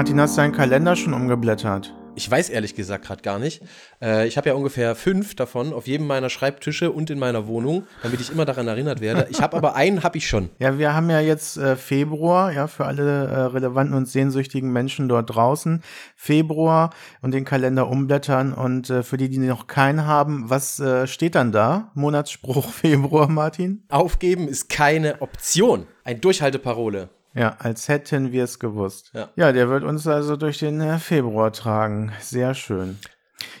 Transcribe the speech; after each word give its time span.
Martin, 0.00 0.18
hast 0.18 0.38
du 0.38 0.40
deinen 0.40 0.52
Kalender 0.52 0.96
schon 0.96 1.12
umgeblättert? 1.12 1.94
Ich 2.14 2.30
weiß 2.30 2.48
ehrlich 2.48 2.74
gesagt 2.74 3.04
gerade 3.04 3.20
gar 3.20 3.38
nicht. 3.38 3.60
Äh, 4.00 4.26
ich 4.26 4.38
habe 4.38 4.48
ja 4.48 4.54
ungefähr 4.54 4.94
fünf 4.94 5.34
davon 5.34 5.74
auf 5.74 5.86
jedem 5.86 6.06
meiner 6.06 6.30
Schreibtische 6.30 6.90
und 6.90 7.10
in 7.10 7.18
meiner 7.18 7.46
Wohnung, 7.46 7.86
damit 8.02 8.18
ich 8.18 8.32
immer 8.32 8.46
daran 8.46 8.66
erinnert 8.66 9.02
werde. 9.02 9.26
Ich 9.28 9.42
habe 9.42 9.58
aber 9.58 9.74
einen, 9.76 10.02
habe 10.02 10.16
ich 10.16 10.26
schon. 10.26 10.48
Ja, 10.58 10.78
wir 10.78 10.94
haben 10.94 11.10
ja 11.10 11.20
jetzt 11.20 11.58
äh, 11.58 11.76
Februar, 11.76 12.50
ja, 12.50 12.66
für 12.66 12.86
alle 12.86 13.26
äh, 13.26 13.40
relevanten 13.40 13.94
und 13.94 14.08
sehnsüchtigen 14.08 14.72
Menschen 14.72 15.06
dort 15.06 15.34
draußen. 15.34 15.82
Februar 16.16 16.94
und 17.20 17.34
den 17.34 17.44
Kalender 17.44 17.86
umblättern. 17.86 18.54
Und 18.54 18.88
äh, 18.88 19.02
für 19.02 19.18
die, 19.18 19.28
die 19.28 19.36
noch 19.36 19.66
keinen 19.66 20.06
haben, 20.06 20.48
was 20.48 20.80
äh, 20.80 21.06
steht 21.08 21.34
dann 21.34 21.52
da? 21.52 21.90
Monatsspruch 21.92 22.70
Februar, 22.72 23.28
Martin? 23.28 23.82
Aufgeben 23.90 24.48
ist 24.48 24.70
keine 24.70 25.20
Option. 25.20 25.86
Ein 26.04 26.22
Durchhalteparole. 26.22 27.10
Ja, 27.34 27.56
als 27.58 27.88
hätten 27.88 28.32
wir 28.32 28.44
es 28.44 28.58
gewusst. 28.58 29.10
Ja. 29.14 29.28
ja, 29.36 29.52
der 29.52 29.68
wird 29.68 29.84
uns 29.84 30.06
also 30.06 30.36
durch 30.36 30.58
den 30.58 30.80
äh, 30.80 30.98
Februar 30.98 31.52
tragen. 31.52 32.12
Sehr 32.20 32.54
schön. 32.54 32.98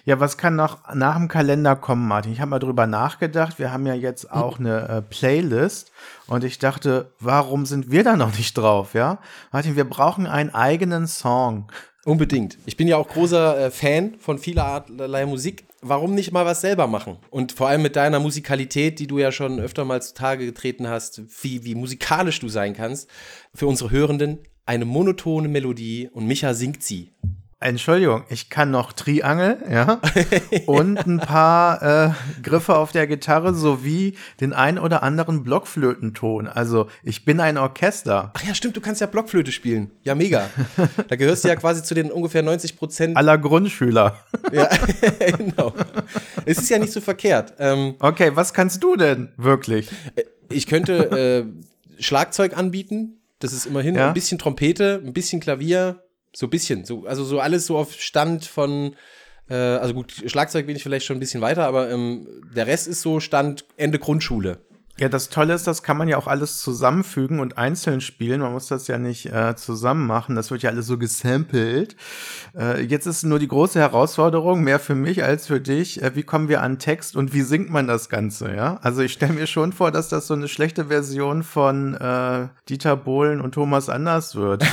Ja, 0.04 0.20
was 0.20 0.36
kann 0.36 0.56
noch 0.56 0.78
nach 0.94 1.16
dem 1.16 1.28
Kalender 1.28 1.76
kommen, 1.76 2.06
Martin? 2.06 2.32
Ich 2.32 2.40
habe 2.40 2.50
mal 2.50 2.58
drüber 2.58 2.86
nachgedacht. 2.86 3.58
Wir 3.58 3.72
haben 3.72 3.86
ja 3.86 3.94
jetzt 3.94 4.30
auch 4.30 4.58
eine 4.58 4.88
äh, 4.88 5.02
Playlist 5.02 5.92
und 6.26 6.44
ich 6.44 6.58
dachte, 6.58 7.12
warum 7.20 7.66
sind 7.66 7.90
wir 7.90 8.04
da 8.04 8.16
noch 8.16 8.36
nicht 8.36 8.56
drauf, 8.58 8.94
ja? 8.94 9.18
Martin, 9.52 9.76
wir 9.76 9.88
brauchen 9.88 10.26
einen 10.26 10.54
eigenen 10.54 11.06
Song. 11.06 11.70
Unbedingt. 12.04 12.56
Ich 12.66 12.76
bin 12.76 12.88
ja 12.88 12.96
auch 12.96 13.08
großer 13.08 13.66
äh, 13.66 13.70
Fan 13.70 14.14
von 14.18 14.38
vielerlei 14.38 15.26
Musik. 15.26 15.64
Warum 15.82 16.14
nicht 16.14 16.32
mal 16.32 16.46
was 16.46 16.60
selber 16.60 16.86
machen? 16.86 17.18
Und 17.30 17.52
vor 17.52 17.68
allem 17.68 17.82
mit 17.82 17.96
deiner 17.96 18.20
Musikalität, 18.20 18.98
die 18.98 19.06
du 19.06 19.18
ja 19.18 19.32
schon 19.32 19.60
öfter 19.60 19.84
mal 19.84 20.00
zutage 20.00 20.46
getreten 20.46 20.88
hast, 20.88 21.22
wie, 21.42 21.64
wie 21.64 21.74
musikalisch 21.74 22.40
du 22.40 22.48
sein 22.48 22.74
kannst, 22.74 23.08
für 23.54 23.66
unsere 23.66 23.90
Hörenden 23.90 24.38
eine 24.66 24.84
monotone 24.84 25.48
Melodie 25.48 26.08
und 26.12 26.26
Micha 26.26 26.54
singt 26.54 26.82
sie. 26.82 27.12
Entschuldigung, 27.62 28.24
ich 28.30 28.48
kann 28.48 28.70
noch 28.70 28.94
Triangel, 28.94 29.58
ja, 29.70 30.00
und 30.66 30.96
ein 31.06 31.18
paar 31.18 31.82
äh, 31.82 32.10
Griffe 32.42 32.74
auf 32.74 32.90
der 32.90 33.06
Gitarre 33.06 33.52
sowie 33.52 34.16
den 34.40 34.54
ein 34.54 34.78
oder 34.78 35.02
anderen 35.02 35.42
Blockflötenton. 35.44 36.46
Also 36.48 36.86
ich 37.02 37.26
bin 37.26 37.38
ein 37.38 37.58
Orchester. 37.58 38.32
Ach 38.34 38.42
ja, 38.44 38.54
stimmt, 38.54 38.78
du 38.78 38.80
kannst 38.80 39.02
ja 39.02 39.06
Blockflöte 39.06 39.52
spielen. 39.52 39.90
Ja, 40.04 40.14
mega. 40.14 40.48
Da 41.08 41.16
gehörst 41.16 41.44
du 41.44 41.48
ja 41.48 41.56
quasi 41.56 41.82
zu 41.82 41.94
den 41.94 42.10
ungefähr 42.10 42.42
90 42.42 42.78
Prozent 42.78 43.16
aller 43.16 43.36
Grundschüler. 43.36 44.16
Ja, 44.52 44.68
genau. 45.36 45.72
Es 46.44 46.58
ist 46.58 46.70
ja 46.70 46.78
nicht 46.78 46.92
so 46.92 47.00
verkehrt. 47.00 47.54
Ähm, 47.58 47.94
okay, 48.00 48.32
was 48.34 48.52
kannst 48.52 48.82
du 48.82 48.96
denn 48.96 49.32
wirklich? 49.36 49.88
Ich 50.48 50.66
könnte 50.66 51.46
äh, 51.46 52.02
Schlagzeug 52.02 52.56
anbieten. 52.56 53.20
Das 53.38 53.52
ist 53.52 53.66
immerhin 53.66 53.94
ja? 53.94 54.08
ein 54.08 54.14
bisschen 54.14 54.38
Trompete, 54.38 55.00
ein 55.04 55.12
bisschen 55.12 55.40
Klavier, 55.40 56.02
so 56.32 56.46
ein 56.46 56.50
bisschen. 56.50 56.84
So, 56.84 57.06
also 57.06 57.24
so 57.24 57.40
alles 57.40 57.66
so 57.66 57.76
auf 57.76 57.94
Stand 57.94 58.44
von, 58.44 58.96
äh, 59.48 59.54
also 59.54 59.94
gut, 59.94 60.12
Schlagzeug 60.26 60.66
bin 60.66 60.76
ich 60.76 60.82
vielleicht 60.82 61.06
schon 61.06 61.16
ein 61.16 61.20
bisschen 61.20 61.40
weiter, 61.40 61.66
aber 61.66 61.90
ähm, 61.90 62.26
der 62.54 62.66
Rest 62.66 62.88
ist 62.88 63.02
so 63.02 63.20
Stand 63.20 63.64
Ende 63.76 63.98
Grundschule. 63.98 64.58
Ja, 65.00 65.08
das 65.08 65.30
Tolle 65.30 65.54
ist, 65.54 65.66
das 65.66 65.82
kann 65.82 65.96
man 65.96 66.08
ja 66.08 66.18
auch 66.18 66.26
alles 66.26 66.58
zusammenfügen 66.58 67.40
und 67.40 67.56
einzeln 67.56 68.02
spielen. 68.02 68.42
Man 68.42 68.52
muss 68.52 68.66
das 68.66 68.86
ja 68.86 68.98
nicht 68.98 69.32
äh, 69.32 69.56
zusammen 69.56 70.06
machen. 70.06 70.36
Das 70.36 70.50
wird 70.50 70.62
ja 70.62 70.68
alles 70.68 70.86
so 70.86 70.98
gesampelt. 70.98 71.96
Äh, 72.54 72.82
jetzt 72.82 73.06
ist 73.06 73.22
nur 73.22 73.38
die 73.38 73.48
große 73.48 73.78
Herausforderung, 73.78 74.62
mehr 74.62 74.78
für 74.78 74.94
mich 74.94 75.24
als 75.24 75.46
für 75.46 75.58
dich. 75.58 76.02
Äh, 76.02 76.16
wie 76.16 76.22
kommen 76.22 76.50
wir 76.50 76.60
an 76.60 76.78
Text 76.78 77.16
und 77.16 77.32
wie 77.32 77.40
singt 77.40 77.70
man 77.70 77.86
das 77.86 78.10
Ganze? 78.10 78.54
Ja, 78.54 78.78
also 78.82 79.00
ich 79.00 79.14
stelle 79.14 79.32
mir 79.32 79.46
schon 79.46 79.72
vor, 79.72 79.90
dass 79.90 80.10
das 80.10 80.26
so 80.26 80.34
eine 80.34 80.48
schlechte 80.48 80.84
Version 80.86 81.44
von 81.44 81.94
äh, 81.94 82.48
Dieter 82.68 82.94
Bohlen 82.94 83.40
und 83.40 83.52
Thomas 83.52 83.88
Anders 83.88 84.36
wird. 84.36 84.66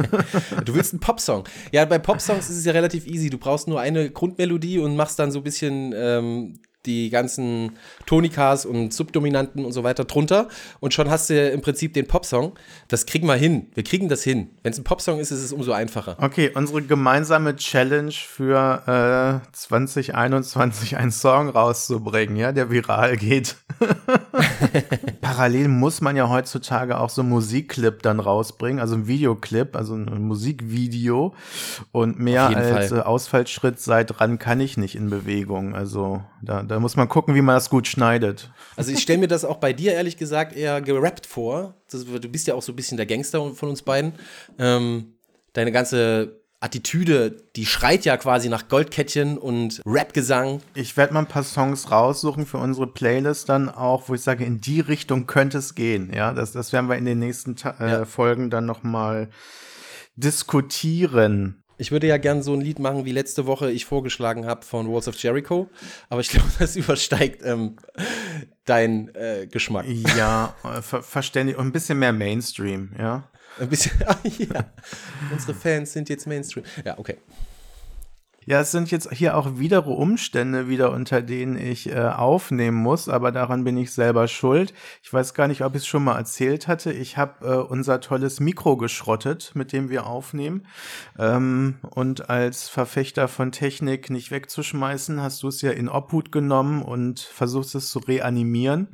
du 0.64 0.76
willst 0.76 0.92
einen 0.92 1.00
Popsong? 1.00 1.48
Ja, 1.72 1.84
bei 1.84 1.98
Popsongs 1.98 2.48
ist 2.48 2.58
es 2.58 2.64
ja 2.64 2.70
relativ 2.70 3.08
easy. 3.08 3.28
Du 3.28 3.38
brauchst 3.38 3.66
nur 3.66 3.80
eine 3.80 4.08
Grundmelodie 4.08 4.78
und 4.78 4.94
machst 4.94 5.18
dann 5.18 5.32
so 5.32 5.40
ein 5.40 5.42
bisschen 5.42 5.92
ähm, 5.96 6.60
die 6.86 7.10
ganzen 7.10 7.72
Tonikas 8.06 8.66
und 8.66 8.92
Subdominanten 8.92 9.64
und 9.64 9.72
so 9.72 9.84
weiter 9.84 10.04
drunter 10.04 10.48
und 10.80 10.94
schon 10.94 11.10
hast 11.10 11.30
du 11.30 11.50
im 11.50 11.60
Prinzip 11.60 11.94
den 11.94 12.06
Popsong. 12.06 12.52
Das 12.88 13.06
kriegen 13.06 13.26
wir 13.26 13.34
hin. 13.34 13.68
Wir 13.74 13.84
kriegen 13.84 14.08
das 14.08 14.22
hin. 14.22 14.50
Wenn 14.62 14.72
es 14.72 14.78
ein 14.78 14.84
Popsong 14.84 15.18
ist, 15.18 15.30
ist 15.30 15.42
es 15.42 15.52
umso 15.52 15.72
einfacher. 15.72 16.16
Okay, 16.20 16.50
unsere 16.54 16.82
gemeinsame 16.82 17.56
Challenge 17.56 18.12
für 18.12 19.42
äh, 19.42 19.52
2021 19.52 20.96
einen 20.96 21.10
Song 21.10 21.48
rauszubringen, 21.48 22.36
ja, 22.36 22.52
der 22.52 22.70
viral 22.70 23.16
geht. 23.16 23.56
Parallel 25.20 25.68
muss 25.68 26.00
man 26.00 26.16
ja 26.16 26.28
heutzutage 26.28 26.98
auch 26.98 27.10
so 27.10 27.22
einen 27.22 27.30
Musikclip 27.30 28.02
dann 28.02 28.20
rausbringen, 28.20 28.80
also 28.80 28.94
ein 28.94 29.06
Videoclip, 29.06 29.76
also 29.76 29.94
ein 29.94 30.22
Musikvideo 30.22 31.34
und 31.92 32.18
mehr 32.18 32.46
als 32.48 32.92
äh, 32.92 33.00
Ausfallschritt 33.00 33.80
sei 33.80 34.04
dran 34.04 34.38
kann 34.38 34.60
ich 34.60 34.76
nicht 34.76 34.94
in 34.94 35.10
Bewegung. 35.10 35.74
Also 35.74 36.22
da, 36.42 36.62
da 36.62 36.73
muss 36.80 36.96
man 36.96 37.08
gucken, 37.08 37.34
wie 37.34 37.42
man 37.42 37.56
das 37.56 37.70
gut 37.70 37.86
schneidet. 37.86 38.50
Also 38.76 38.92
ich 38.92 39.00
stelle 39.00 39.18
mir 39.18 39.28
das 39.28 39.44
auch 39.44 39.56
bei 39.56 39.72
dir 39.72 39.92
ehrlich 39.92 40.16
gesagt 40.16 40.56
eher 40.56 40.80
gerappt 40.80 41.26
vor. 41.26 41.74
Das, 41.90 42.04
du 42.04 42.28
bist 42.28 42.46
ja 42.46 42.54
auch 42.54 42.62
so 42.62 42.72
ein 42.72 42.76
bisschen 42.76 42.96
der 42.96 43.06
Gangster 43.06 43.54
von 43.54 43.68
uns 43.68 43.82
beiden. 43.82 44.14
Ähm, 44.58 45.14
deine 45.52 45.72
ganze 45.72 46.40
Attitüde, 46.64 47.42
die 47.56 47.66
schreit 47.66 48.06
ja 48.06 48.16
quasi 48.16 48.48
nach 48.48 48.68
Goldkettchen 48.68 49.36
und 49.36 49.82
Rapgesang. 49.84 50.62
Ich 50.72 50.96
werde 50.96 51.12
mal 51.12 51.20
ein 51.20 51.26
paar 51.26 51.42
Songs 51.42 51.90
raussuchen 51.90 52.46
für 52.46 52.56
unsere 52.56 52.86
Playlist 52.86 53.50
dann 53.50 53.68
auch, 53.68 54.08
wo 54.08 54.14
ich 54.14 54.22
sage, 54.22 54.44
in 54.44 54.62
die 54.62 54.80
Richtung 54.80 55.26
könnte 55.26 55.58
es 55.58 55.74
gehen. 55.74 56.10
Ja, 56.14 56.32
das, 56.32 56.52
das 56.52 56.72
werden 56.72 56.88
wir 56.88 56.96
in 56.96 57.04
den 57.04 57.18
nächsten 57.18 57.56
Ta 57.56 57.74
äh, 57.80 57.90
ja. 57.90 58.04
Folgen 58.06 58.48
dann 58.48 58.64
noch 58.64 58.82
mal 58.82 59.28
diskutieren. 60.16 61.63
Ich 61.76 61.90
würde 61.90 62.06
ja 62.06 62.18
gern 62.18 62.42
so 62.42 62.52
ein 62.54 62.60
Lied 62.60 62.78
machen, 62.78 63.04
wie 63.04 63.12
letzte 63.12 63.46
Woche 63.46 63.70
ich 63.70 63.84
vorgeschlagen 63.84 64.46
habe 64.46 64.64
von 64.64 64.90
Walls 64.92 65.08
of 65.08 65.16
Jericho, 65.16 65.68
aber 66.08 66.20
ich 66.20 66.28
glaube, 66.30 66.48
das 66.58 66.76
übersteigt 66.76 67.42
ähm, 67.44 67.76
dein 68.64 69.14
äh, 69.14 69.46
Geschmack. 69.50 69.86
Ja, 70.16 70.54
äh, 70.64 70.82
ver 70.82 71.02
verständlich 71.02 71.56
und 71.56 71.66
ein 71.66 71.72
bisschen 71.72 71.98
mehr 71.98 72.12
Mainstream, 72.12 72.92
ja. 72.98 73.28
Ein 73.58 73.68
bisschen, 73.68 73.92
ja. 74.38 74.64
Unsere 75.32 75.54
Fans 75.54 75.92
sind 75.92 76.08
jetzt 76.08 76.26
Mainstream. 76.26 76.64
Ja, 76.84 76.98
okay. 76.98 77.18
Ja, 78.46 78.60
es 78.60 78.72
sind 78.72 78.90
jetzt 78.90 79.10
hier 79.10 79.36
auch 79.36 79.58
widere 79.58 79.90
Umstände 79.90 80.68
wieder, 80.68 80.92
unter 80.92 81.22
denen 81.22 81.56
ich 81.56 81.90
äh, 81.90 81.98
aufnehmen 82.00 82.76
muss, 82.76 83.08
aber 83.08 83.32
daran 83.32 83.64
bin 83.64 83.76
ich 83.76 83.92
selber 83.92 84.28
schuld. 84.28 84.74
Ich 85.02 85.12
weiß 85.12 85.32
gar 85.32 85.48
nicht, 85.48 85.62
ob 85.62 85.74
ich 85.74 85.82
es 85.82 85.86
schon 85.86 86.04
mal 86.04 86.18
erzählt 86.18 86.68
hatte. 86.68 86.92
Ich 86.92 87.16
habe 87.16 87.46
äh, 87.46 87.56
unser 87.56 88.00
tolles 88.00 88.40
Mikro 88.40 88.76
geschrottet, 88.76 89.52
mit 89.54 89.72
dem 89.72 89.88
wir 89.88 90.06
aufnehmen. 90.06 90.66
Ähm, 91.18 91.76
und 91.90 92.28
als 92.28 92.68
Verfechter 92.68 93.28
von 93.28 93.50
Technik 93.50 94.10
nicht 94.10 94.30
wegzuschmeißen, 94.30 95.22
hast 95.22 95.42
du 95.42 95.48
es 95.48 95.62
ja 95.62 95.70
in 95.70 95.88
Obhut 95.88 96.30
genommen 96.30 96.82
und 96.82 97.20
versuchst 97.20 97.74
es 97.74 97.88
zu 97.88 97.98
reanimieren. 98.00 98.88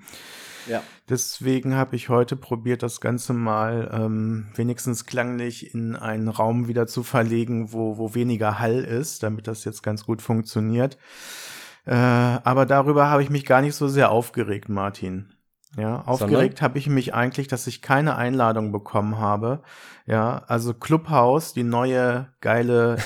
Ja. 0.66 0.82
Deswegen 1.08 1.74
habe 1.74 1.96
ich 1.96 2.08
heute 2.08 2.36
probiert, 2.36 2.82
das 2.82 3.00
Ganze 3.00 3.32
mal 3.32 3.90
ähm, 3.92 4.48
wenigstens 4.54 5.06
klanglich 5.06 5.74
in 5.74 5.96
einen 5.96 6.28
Raum 6.28 6.68
wieder 6.68 6.86
zu 6.86 7.02
verlegen, 7.02 7.72
wo, 7.72 7.98
wo 7.98 8.14
weniger 8.14 8.58
Hall 8.58 8.84
ist, 8.84 9.22
damit 9.22 9.46
das 9.46 9.64
jetzt 9.64 9.82
ganz 9.82 10.04
gut 10.04 10.22
funktioniert. 10.22 10.98
Äh, 11.86 11.94
aber 11.94 12.66
darüber 12.66 13.08
habe 13.08 13.22
ich 13.22 13.30
mich 13.30 13.44
gar 13.44 13.62
nicht 13.62 13.74
so 13.74 13.88
sehr 13.88 14.10
aufgeregt, 14.10 14.68
Martin. 14.68 15.32
Ja, 15.76 16.02
aufgeregt 16.02 16.62
habe 16.62 16.78
ich 16.78 16.88
mich 16.88 17.14
eigentlich, 17.14 17.46
dass 17.46 17.66
ich 17.66 17.80
keine 17.80 18.16
Einladung 18.16 18.72
bekommen 18.72 19.18
habe. 19.18 19.62
Ja, 20.04 20.42
also 20.48 20.74
Clubhouse, 20.74 21.52
die 21.52 21.62
neue 21.62 22.28
geile 22.40 22.96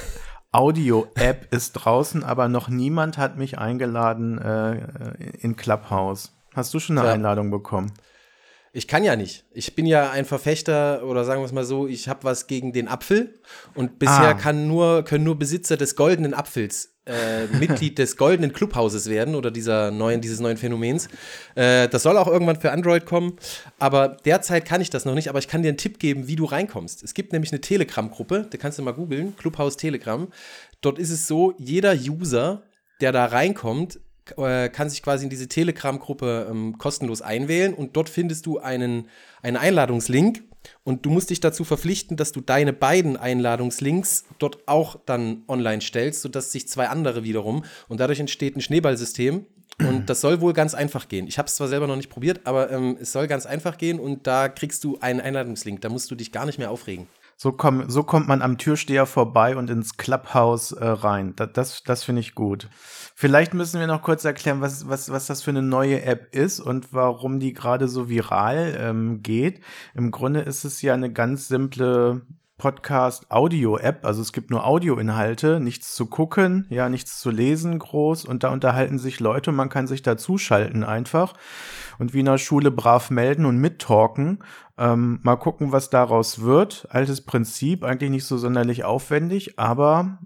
Audio-App 0.51 1.49
ist 1.53 1.73
draußen, 1.73 2.25
aber 2.25 2.49
noch 2.49 2.69
niemand 2.69 3.19
hat 3.19 3.37
mich 3.37 3.59
eingeladen 3.59 4.39
äh, 4.39 4.77
in 5.41 5.57
Clubhouse. 5.57 6.34
Hast 6.55 6.73
du 6.73 6.81
schon 6.81 6.99
eine 6.99 7.09
ja. 7.09 7.15
Einladung 7.15 7.51
bekommen? 7.51 7.93
Ich 8.73 8.89
kann 8.89 9.05
ja 9.05 9.15
nicht. 9.15 9.45
Ich 9.53 9.77
bin 9.77 9.87
ja 9.87 10.11
ein 10.11 10.25
Verfechter 10.25 11.05
oder 11.05 11.25
sagen 11.25 11.41
wir 11.41 11.47
es 11.47 11.53
mal 11.53 11.65
so, 11.65 11.87
ich 11.87 12.09
habe 12.09 12.25
was 12.25 12.49
gegen 12.49 12.73
den 12.73 12.89
Apfel 12.89 13.39
und 13.75 14.01
bisher 14.01 14.31
ah. 14.31 14.35
kann 14.35 14.67
nur, 14.67 15.05
können 15.05 15.25
nur 15.25 15.39
Besitzer 15.39 15.77
des 15.77 15.95
goldenen 15.95 16.35
Apfels 16.35 16.95
äh, 17.07 17.47
Mitglied 17.59 17.99
des 17.99 18.17
goldenen 18.17 18.53
Clubhauses 18.53 19.09
werden 19.09 19.35
oder 19.35 19.51
dieser 19.51 19.91
neuen, 19.91 20.21
dieses 20.21 20.41
neuen 20.41 20.57
Phänomens. 20.57 21.09
Äh, 21.55 21.89
das 21.89 22.03
soll 22.03 22.17
auch 22.17 22.27
irgendwann 22.27 22.61
für 22.61 22.73
Android 22.73 23.07
kommen, 23.07 23.37
aber 23.79 24.09
derzeit 24.25 24.65
kann 24.65 24.81
ich 24.81 24.91
das 24.91 25.05
noch 25.05 25.15
nicht, 25.15 25.29
aber 25.29 25.39
ich 25.39 25.49
kann 25.49 25.63
dir 25.63 25.69
einen 25.69 25.79
Tipp 25.79 25.99
geben, 25.99 26.27
wie 26.27 26.37
du 26.37 26.45
reinkommst. 26.45 27.03
Es 27.03 27.15
gibt 27.15 27.33
nämlich 27.33 27.53
eine 27.53 27.61
Telegram-Gruppe, 27.61 28.49
da 28.51 28.59
kannst 28.59 28.79
du 28.79 28.83
mal 28.83 28.93
googeln, 28.93 29.37
Clubhaus 29.37 29.77
Telegram. 29.77 30.29
Dort 30.81 30.99
ist 30.99 31.11
es 31.11 31.27
so, 31.27 31.55
jeder 31.59 31.95
User, 31.95 32.63
der 33.01 33.13
da 33.13 33.27
reinkommt, 33.27 34.01
äh, 34.37 34.69
kann 34.69 34.91
sich 34.91 35.03
quasi 35.03 35.25
in 35.25 35.31
diese 35.31 35.49
Telegram-Gruppe 35.49 36.49
ähm, 36.51 36.79
kostenlos 36.79 37.23
einwählen 37.23 37.75
und 37.75 37.97
dort 37.97 38.09
findest 38.09 38.47
du 38.47 38.59
einen, 38.59 39.09
einen 39.43 39.57
Einladungslink 39.57 40.43
und 40.83 41.05
du 41.05 41.11
musst 41.11 41.31
dich 41.31 41.41
dazu 41.41 41.65
verpflichten, 41.65 42.17
dass 42.17 42.33
du 42.33 42.41
deine 42.41 42.73
beiden 42.73 43.17
Einladungslinks 43.17 44.25
dort 44.39 44.67
auch 44.67 44.97
dann 45.07 45.43
online 45.49 45.83
stellst, 45.83 46.23
sodass 46.23 46.53
sich 46.53 46.69
zwei 46.69 46.89
andere 46.89 47.25
wiederum 47.25 47.65
und 47.89 48.01
dadurch 48.01 48.21
entsteht 48.21 48.57
ein 48.57 48.61
Schneeballsystem 48.61 49.47
und 49.81 50.09
das 50.09 50.21
soll 50.21 50.41
wohl 50.41 50.53
ganz 50.53 50.75
einfach 50.75 51.09
gehen. 51.09 51.27
Ich 51.27 51.39
habe 51.39 51.49
es 51.49 51.57
zwar 51.57 51.69
selber 51.69 51.87
noch 51.87 51.97
nicht 51.97 52.11
probiert, 52.11 52.43
aber 52.45 52.71
ähm, 52.71 52.97
es 53.01 53.13
soll 53.13 53.27
ganz 53.27 53.45
einfach 53.45 53.77
gehen 53.77 53.99
und 53.99 54.27
da 54.27 54.49
kriegst 54.49 54.85
du 54.85 54.99
einen 55.01 55.21
Einladungslink. 55.21 55.81
Da 55.81 55.89
musst 55.89 56.11
du 56.11 56.15
dich 56.15 56.31
gar 56.31 56.47
nicht 56.47 56.59
mehr 56.59 56.71
aufregen. 56.71 57.09
So, 57.45 57.53
komm, 57.53 57.91
so 57.91 58.05
kommt 58.05 58.27
man 58.27 58.41
am 58.41 58.57
Türsteher 58.57 59.05
vorbei 59.05 59.55
und 59.55 59.69
ins 59.69 59.99
Clubhouse 59.99 60.73
äh, 60.73 60.83
rein. 60.83 61.35
Das, 61.37 61.53
das, 61.53 61.83
das 61.83 62.03
finde 62.03 62.21
ich 62.21 62.35
gut. 62.35 62.71
Vielleicht 63.15 63.53
müssen 63.53 63.81
wir 63.81 63.87
noch 63.87 64.01
kurz 64.01 64.25
erklären, 64.25 64.63
was, 64.63 64.89
was, 64.89 65.11
was 65.11 65.27
das 65.27 65.43
für 65.43 65.51
eine 65.51 65.61
neue 65.61 66.01
App 66.05 66.35
ist 66.35 66.59
und 66.59 66.95
warum 66.95 67.41
die 67.41 67.53
gerade 67.53 67.87
so 67.87 68.09
viral 68.09 68.75
ähm, 68.81 69.23
geht. 69.23 69.61
Im 69.93 70.11
Grunde 70.11 70.41
ist 70.41 70.65
es 70.65 70.81
ja 70.81 70.95
eine 70.95 71.13
ganz 71.13 71.47
simple 71.47 72.23
Podcast-Audio-App. 72.65 74.07
Also 74.07 74.23
es 74.23 74.33
gibt 74.33 74.51
nur 74.51 74.67
Audioinhalte, 74.67 75.61
nichts 75.61 75.95
zu 75.95 76.07
gucken, 76.07 76.67
ja, 76.71 76.89
nichts 76.89 77.21
zu 77.21 77.31
lesen 77.31 77.79
groß 77.79 78.25
und 78.25 78.43
da 78.43 78.49
unterhalten 78.49 78.99
sich 78.99 79.21
Leute 79.21 79.51
und 79.51 79.57
man 79.57 79.69
kann 79.69 79.87
sich 79.87 80.01
dazuschalten 80.01 80.83
einfach 80.83 81.35
und 81.99 82.15
wie 82.15 82.21
in 82.21 82.25
der 82.25 82.39
Schule 82.39 82.71
brav 82.71 83.11
melden 83.11 83.45
und 83.45 83.59
mittalken. 83.59 84.39
Ähm, 84.79 85.21
mal 85.23 85.37
gucken, 85.37 85.73
was 85.73 85.91
daraus 85.91 86.41
wird. 86.41 86.89
Altes 86.89 87.21
Prinzip, 87.21 87.85
eigentlich 87.85 88.11
nicht 88.11 88.25
so 88.25 88.39
sonderlich 88.39 88.85
aufwendig, 88.85 89.59
aber 89.59 90.19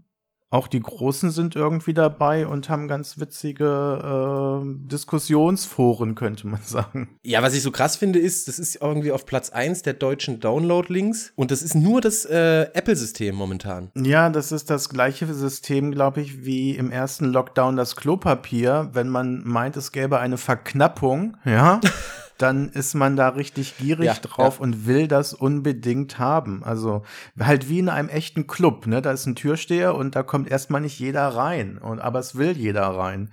auch 0.51 0.67
die 0.67 0.81
Großen 0.81 1.31
sind 1.31 1.57
irgendwie 1.57 1.93
dabei 1.93 2.47
und 2.47 2.71
haben 2.71 2.89
ganz 2.89 3.19
witzige 3.19 4.63
äh, 4.65 4.89
Diskussionsforen, 4.89 6.15
könnte 6.15 6.47
man 6.47 6.63
sagen. 6.63 7.19
Ja, 7.23 7.43
was 7.43 7.55
ich 7.55 7.63
so 7.63 7.71
krass 7.71 7.97
finde, 7.97 8.19
ist, 8.19 8.49
das 8.49 8.59
ist 8.59 8.81
irgendwie 8.81 9.13
auf 9.13 9.27
Platz 9.27 9.51
1 9.51 9.83
der 9.83 9.93
deutschen 9.93 10.41
Download-Links 10.41 11.33
und 11.37 11.51
das 11.51 11.63
ist 11.63 11.75
nur 11.75 12.01
das 12.01 12.25
äh, 12.25 12.63
Apple-System 12.73 13.35
momentan. 13.35 13.91
Ja, 13.95 14.31
das 14.31 14.51
ist 14.51 14.71
das 14.71 14.89
gleiche 14.89 15.33
System, 15.35 15.91
glaube 15.91 16.23
ich, 16.23 16.45
wie 16.47 16.75
im 16.77 16.91
ersten 16.91 17.27
Lockdown 17.27 17.77
das 17.77 17.95
Klopapier, 17.95 18.89
wenn 18.93 19.09
man 19.09 19.43
meint, 19.45 19.77
es 19.77 19.93
gäbe 19.93 20.19
eine 20.19 20.39
Verknappung, 20.39 21.37
ja. 21.45 21.81
dann 22.39 22.69
ist 22.69 22.95
man 22.95 23.17
da 23.17 23.31
richtig 23.31 23.77
gierig 23.79 24.07
ja, 24.07 24.15
drauf 24.15 24.57
ja. 24.59 24.63
und 24.63 24.87
will 24.87 25.09
das 25.09 25.35
unbedingt 25.35 26.19
haben. 26.19 26.63
Also 26.65 27.03
halt 27.39 27.69
wie 27.69 27.81
in 27.81 27.89
einem 27.89 28.09
echten 28.09 28.47
Club, 28.47 28.87
ne? 28.87 29.03
Da 29.03 29.13
ist 29.13 29.27
ein 29.27 29.35
Türsteher 29.35 29.95
und 29.95 30.17
da 30.17 30.23
kommt 30.23 30.51
erstmal 30.51 30.81
nicht 30.81 30.99
jeder 30.99 31.27
rein. 31.29 31.79
Und, 31.79 32.01
aber 32.01 32.21
es 32.21 32.37
will 32.37 32.57
jeder 32.57 32.87
rein. 32.87 33.31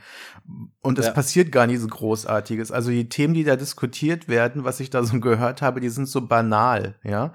Und 0.82 1.00
es 1.00 1.06
ja. 1.06 1.12
passiert 1.12 1.52
gar 1.52 1.68
nicht 1.68 1.80
so 1.80 1.88
Großartiges. 1.88 2.72
Also 2.72 2.90
die 2.90 3.08
Themen, 3.08 3.34
die 3.34 3.44
da 3.44 3.56
diskutiert 3.56 4.28
werden, 4.28 4.64
was 4.64 4.80
ich 4.80 4.90
da 4.90 5.04
so 5.04 5.20
gehört 5.22 5.62
habe, 5.62 5.80
die 5.80 5.90
sind 5.90 6.08
so 6.08 6.28
banal, 6.28 6.96
ja. 7.04 7.34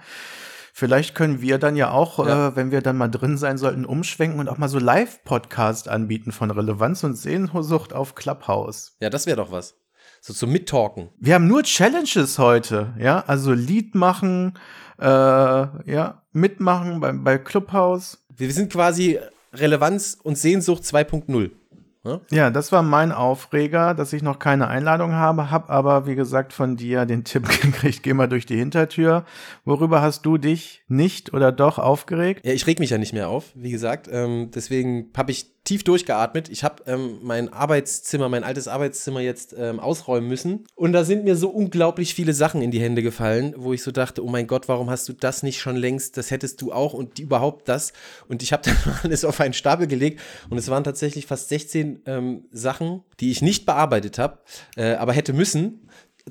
Vielleicht 0.73 1.15
können 1.15 1.43
wir 1.43 1.59
dann 1.59 1.77
ja 1.77 1.91
auch, 1.91 2.25
ja. 2.25 2.49
Äh, 2.49 2.57
wenn 2.57 2.71
wir 2.71 2.81
dann 2.81 2.97
mal 2.97 3.09
drin 3.09 3.37
sein 3.37 3.59
sollten, 3.59 3.85
umschwenken 3.85 4.41
und 4.41 4.49
auch 4.49 4.57
mal 4.57 4.69
so 4.69 4.79
Live-Podcast 4.79 5.89
anbieten 5.89 6.33
von 6.33 6.51
Relevanz 6.51 7.05
und 7.05 7.17
Sehnsucht 7.17 7.93
auf 7.93 8.15
Clubhouse. 8.15 8.97
Ja, 9.01 9.11
das 9.11 9.27
wäre 9.27 9.37
doch 9.37 9.53
was. 9.53 9.80
So 10.21 10.35
zum 10.35 10.53
Mittalken. 10.53 11.09
Wir 11.19 11.35
haben 11.35 11.47
nur 11.47 11.63
Challenges 11.63 12.39
heute, 12.39 12.93
ja, 12.99 13.25
also 13.27 13.53
Lied 13.53 13.95
machen, 13.95 14.55
äh, 14.99 15.05
ja, 15.05 16.23
mitmachen 16.33 17.01
bei, 17.01 17.13
bei 17.13 17.39
Clubhouse. 17.39 18.19
Wir 18.37 18.53
sind 18.53 18.71
quasi 18.71 19.19
Relevanz 19.55 20.19
und 20.23 20.37
Sehnsucht 20.37 20.83
2.0. 20.83 21.51
Ja? 22.03 22.21
ja, 22.31 22.51
das 22.51 22.73
war 22.73 22.83
mein 22.83 23.13
Aufreger, 23.13 23.93
dass 23.95 24.15
ich 24.15 24.23
noch 24.23 24.39
keine 24.39 24.69
Einladung 24.69 25.13
habe, 25.13 25.51
hab 25.51 25.69
aber, 25.69 26.07
wie 26.07 26.15
gesagt, 26.15 26.55
von 26.55 26.77
dir 26.77 27.05
den 27.05 27.25
Tipp 27.25 27.47
gekriegt, 27.63 28.03
geh 28.03 28.15
mal 28.15 28.29
durch 28.29 28.47
die 28.47 28.57
Hintertür. 28.57 29.25
Worüber 29.65 30.01
hast 30.01 30.25
du 30.25 30.39
dich 30.39 30.83
nicht 30.89 31.35
oder 31.35 31.53
doch 31.53 31.79
aufgeregt? 31.79 32.45
Ja, 32.45 32.53
ich 32.53 32.67
reg 32.67 32.79
mich 32.79 32.91
ja 32.91 32.99
nicht 32.99 33.13
mehr 33.13 33.29
auf, 33.29 33.53
wie 33.55 33.71
gesagt. 33.71 34.09
Ähm, 34.11 34.51
deswegen 34.55 35.11
habe 35.15 35.31
ich 35.31 35.60
tief 35.65 35.85
durchgeatmet. 35.85 36.49
Ich 36.49 36.65
habe 36.65 36.83
ähm, 36.87 37.19
mein 37.23 37.53
Arbeitszimmer, 37.53 38.29
mein 38.29 38.45
altes 38.45 38.67
Arbeitszimmer 38.67 39.21
jetzt 39.21 39.55
ähm, 39.57 39.79
ausräumen 39.79 40.29
müssen. 40.29 40.67
Und 40.75 40.93
da 40.93 41.05
sind 41.05 41.25
mir 41.25 41.37
so 41.37 41.51
unglaublich 41.51 42.15
viele 42.15 42.33
Sachen 42.33 42.62
in 42.62 42.71
die 42.71 42.81
Hände 42.81 43.03
gefallen, 43.03 43.55
wo 43.57 43.73
ich 43.73 43.83
so 43.83 43.91
dachte, 43.91 44.25
oh 44.25 44.29
mein 44.29 44.47
Gott, 44.47 44.69
warum 44.69 44.91
hast 44.91 45.09
du 45.09 45.12
das 45.12 45.43
nicht 45.43 45.61
schon 45.61 45.77
längst? 45.77 46.17
Das 46.17 46.31
hättest 46.31 46.62
du 46.62 46.73
auch 46.73 46.95
und 46.95 47.19
überhaupt 47.19 47.69
das. 47.69 47.93
Und 48.29 48.43
ich 48.43 48.53
habe 48.53 48.62
dann 48.65 48.77
alles 49.03 49.25
auf 49.25 49.41
einen 49.41 49.55
Stapel 49.55 49.87
gelegt. 49.87 50.21
Und 50.49 50.59
es 50.59 50.69
waren 50.69 50.85
tatsächlich 50.85 51.27
fast 51.27 51.49
16 51.51 52.03
ähm, 52.07 52.45
Sachen, 52.51 53.03
die 53.21 53.31
ich 53.31 53.43
nicht 53.43 53.67
bearbeitet 53.67 54.19
habe, 54.19 54.39
äh, 54.77 54.95
aber 54.95 55.12
hätte 55.12 55.33
müssen 55.33 55.89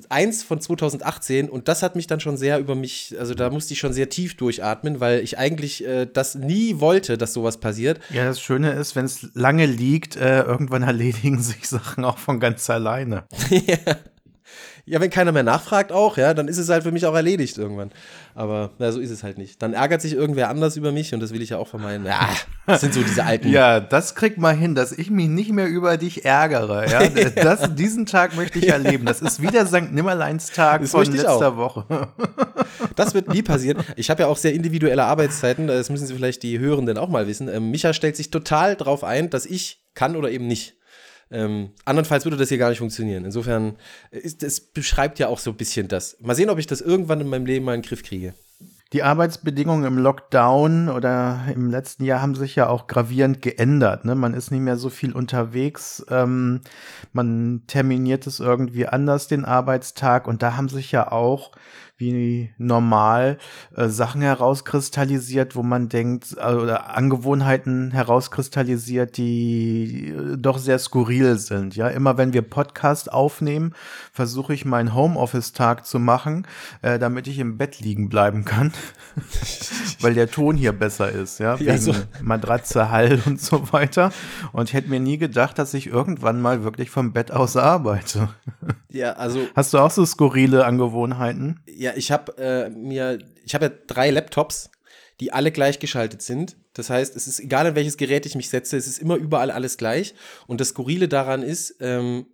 eins 0.08 0.42
von 0.42 0.60
2018 0.60 1.48
und 1.48 1.68
das 1.68 1.82
hat 1.82 1.96
mich 1.96 2.06
dann 2.06 2.20
schon 2.20 2.36
sehr 2.36 2.58
über 2.58 2.74
mich, 2.74 3.14
also 3.18 3.34
da 3.34 3.50
musste 3.50 3.74
ich 3.74 3.80
schon 3.80 3.92
sehr 3.92 4.08
tief 4.08 4.36
durchatmen, 4.36 5.00
weil 5.00 5.20
ich 5.20 5.38
eigentlich 5.38 5.84
äh, 5.86 6.06
das 6.06 6.34
nie 6.34 6.80
wollte, 6.80 7.18
dass 7.18 7.32
sowas 7.32 7.58
passiert. 7.58 8.00
Ja, 8.10 8.24
das 8.24 8.40
Schöne 8.40 8.72
ist, 8.72 8.96
wenn 8.96 9.04
es 9.04 9.28
lange 9.34 9.66
liegt, 9.66 10.16
äh, 10.16 10.42
irgendwann 10.42 10.82
erledigen 10.82 11.38
sich 11.42 11.68
Sachen 11.68 12.04
auch 12.04 12.18
von 12.18 12.40
ganz 12.40 12.68
alleine. 12.70 13.24
ja. 13.50 13.96
Ja, 14.90 15.00
wenn 15.00 15.10
keiner 15.10 15.30
mehr 15.30 15.44
nachfragt 15.44 15.92
auch, 15.92 16.16
ja, 16.16 16.34
dann 16.34 16.48
ist 16.48 16.58
es 16.58 16.68
halt 16.68 16.82
für 16.82 16.90
mich 16.90 17.06
auch 17.06 17.14
erledigt 17.14 17.56
irgendwann. 17.58 17.92
Aber 18.34 18.70
na, 18.78 18.90
so 18.90 18.98
ist 18.98 19.10
es 19.10 19.22
halt 19.22 19.38
nicht. 19.38 19.62
Dann 19.62 19.72
ärgert 19.72 20.02
sich 20.02 20.14
irgendwer 20.14 20.48
anders 20.48 20.76
über 20.76 20.90
mich 20.90 21.14
und 21.14 21.20
das 21.20 21.32
will 21.32 21.42
ich 21.42 21.50
ja 21.50 21.58
auch 21.58 21.68
vermeiden. 21.68 22.06
Ja, 22.06 22.28
das 22.66 22.80
sind 22.80 22.94
so 22.94 23.00
diese 23.00 23.24
alten. 23.24 23.50
ja, 23.50 23.78
das 23.78 24.16
kriegt 24.16 24.38
mal 24.38 24.54
hin, 24.54 24.74
dass 24.74 24.90
ich 24.90 25.08
mich 25.08 25.28
nicht 25.28 25.52
mehr 25.52 25.68
über 25.68 25.96
dich 25.96 26.24
ärgere. 26.24 26.90
Ja? 26.90 27.00
Das, 27.40 27.74
diesen 27.74 28.06
Tag 28.06 28.34
möchte 28.34 28.58
ich 28.58 28.68
erleben. 28.68 29.06
Das 29.06 29.22
ist 29.22 29.40
wieder 29.40 29.64
St. 29.64 29.92
Nimmerleins-Tag 29.92 30.86
von 30.88 31.04
letzter 31.04 31.52
auch. 31.52 31.56
Woche. 31.56 32.08
das 32.96 33.14
wird 33.14 33.28
nie 33.28 33.42
passieren. 33.42 33.84
Ich 33.96 34.10
habe 34.10 34.22
ja 34.22 34.26
auch 34.26 34.36
sehr 34.36 34.52
individuelle 34.52 35.04
Arbeitszeiten. 35.04 35.68
Das 35.68 35.88
müssen 35.90 36.06
Sie 36.06 36.14
vielleicht 36.14 36.42
die 36.42 36.58
Hörenden 36.58 36.98
auch 36.98 37.08
mal 37.08 37.26
wissen. 37.28 37.48
Ähm, 37.48 37.70
Micha 37.70 37.92
stellt 37.92 38.16
sich 38.16 38.30
total 38.30 38.74
drauf 38.74 39.04
ein, 39.04 39.30
dass 39.30 39.46
ich 39.46 39.84
kann 39.94 40.16
oder 40.16 40.30
eben 40.30 40.46
nicht. 40.46 40.74
Ähm, 41.30 41.70
andernfalls 41.84 42.24
würde 42.24 42.36
das 42.36 42.48
hier 42.48 42.58
gar 42.58 42.70
nicht 42.70 42.78
funktionieren. 42.78 43.24
Insofern, 43.24 43.76
ist, 44.10 44.42
es 44.42 44.60
beschreibt 44.60 45.18
ja 45.18 45.28
auch 45.28 45.38
so 45.38 45.50
ein 45.50 45.56
bisschen 45.56 45.88
das. 45.88 46.16
Mal 46.20 46.34
sehen, 46.34 46.50
ob 46.50 46.58
ich 46.58 46.66
das 46.66 46.80
irgendwann 46.80 47.20
in 47.20 47.28
meinem 47.28 47.46
Leben 47.46 47.64
mal 47.64 47.74
in 47.74 47.82
den 47.82 47.88
Griff 47.88 48.02
kriege. 48.02 48.34
Die 48.92 49.04
Arbeitsbedingungen 49.04 49.84
im 49.84 49.98
Lockdown 49.98 50.88
oder 50.88 51.42
im 51.54 51.70
letzten 51.70 52.04
Jahr 52.04 52.20
haben 52.20 52.34
sich 52.34 52.56
ja 52.56 52.68
auch 52.68 52.88
gravierend 52.88 53.40
geändert. 53.40 54.04
Ne? 54.04 54.16
Man 54.16 54.34
ist 54.34 54.50
nicht 54.50 54.62
mehr 54.62 54.76
so 54.76 54.90
viel 54.90 55.12
unterwegs. 55.12 56.04
Ähm, 56.10 56.62
man 57.12 57.62
terminiert 57.68 58.26
es 58.26 58.40
irgendwie 58.40 58.88
anders, 58.88 59.28
den 59.28 59.44
Arbeitstag. 59.44 60.26
Und 60.26 60.42
da 60.42 60.56
haben 60.56 60.68
sich 60.68 60.90
ja 60.90 61.12
auch 61.12 61.52
wie 62.00 62.50
normal 62.58 63.38
äh, 63.76 63.88
Sachen 63.88 64.22
herauskristallisiert, 64.22 65.54
wo 65.54 65.62
man 65.62 65.88
denkt, 65.88 66.34
äh, 66.38 66.54
oder 66.54 66.96
Angewohnheiten 66.96 67.90
herauskristallisiert, 67.90 69.16
die 69.18 70.08
äh, 70.08 70.36
doch 70.36 70.58
sehr 70.58 70.78
skurril 70.78 71.38
sind. 71.38 71.76
Ja, 71.76 71.88
immer 71.88 72.16
wenn 72.16 72.32
wir 72.32 72.42
Podcast 72.42 73.12
aufnehmen, 73.12 73.74
versuche 74.12 74.54
ich 74.54 74.64
meinen 74.64 74.94
Homeoffice-Tag 74.94 75.86
zu 75.86 75.98
machen, 75.98 76.46
äh, 76.82 76.98
damit 76.98 77.28
ich 77.28 77.38
im 77.38 77.58
Bett 77.58 77.80
liegen 77.80 78.08
bleiben 78.08 78.44
kann, 78.44 78.72
weil 80.00 80.14
der 80.14 80.30
Ton 80.30 80.56
hier 80.56 80.72
besser 80.72 81.12
ist. 81.12 81.38
Ja, 81.38 81.60
wegen 81.60 81.70
ja, 81.70 81.78
so. 81.78 81.92
Matratze, 82.22 82.90
Hall 82.90 83.20
und 83.26 83.40
so 83.40 83.72
weiter. 83.72 84.10
Und 84.52 84.70
ich 84.70 84.74
hätte 84.74 84.88
mir 84.88 85.00
nie 85.00 85.18
gedacht, 85.18 85.58
dass 85.58 85.74
ich 85.74 85.86
irgendwann 85.86 86.40
mal 86.40 86.64
wirklich 86.64 86.90
vom 86.90 87.12
Bett 87.12 87.30
aus 87.30 87.56
arbeite. 87.56 88.30
Ja, 88.88 89.12
also. 89.12 89.46
Hast 89.54 89.74
du 89.74 89.78
auch 89.78 89.90
so 89.90 90.04
skurrile 90.04 90.64
Angewohnheiten? 90.64 91.60
Ja, 91.66 91.89
ja, 91.90 91.96
ich 91.96 92.12
habe 92.12 92.36
äh, 92.38 92.70
mir, 92.70 93.18
ich 93.44 93.54
habe 93.54 93.66
ja 93.66 93.72
drei 93.86 94.10
Laptops, 94.10 94.70
die 95.20 95.32
alle 95.32 95.52
gleichgeschaltet 95.52 96.22
sind. 96.22 96.56
Das 96.72 96.90
heißt, 96.90 97.14
es 97.16 97.26
ist 97.26 97.40
egal, 97.40 97.66
in 97.66 97.74
welches 97.74 97.96
Gerät 97.96 98.26
ich 98.26 98.34
mich 98.34 98.48
setze, 98.48 98.76
es 98.76 98.86
ist 98.86 98.98
immer 98.98 99.16
überall 99.16 99.50
alles 99.50 99.76
gleich. 99.76 100.14
Und 100.46 100.60
das 100.60 100.68
Skurrile 100.68 101.08
daran 101.08 101.42
ist, 101.42 101.76
ähm, 101.80 102.26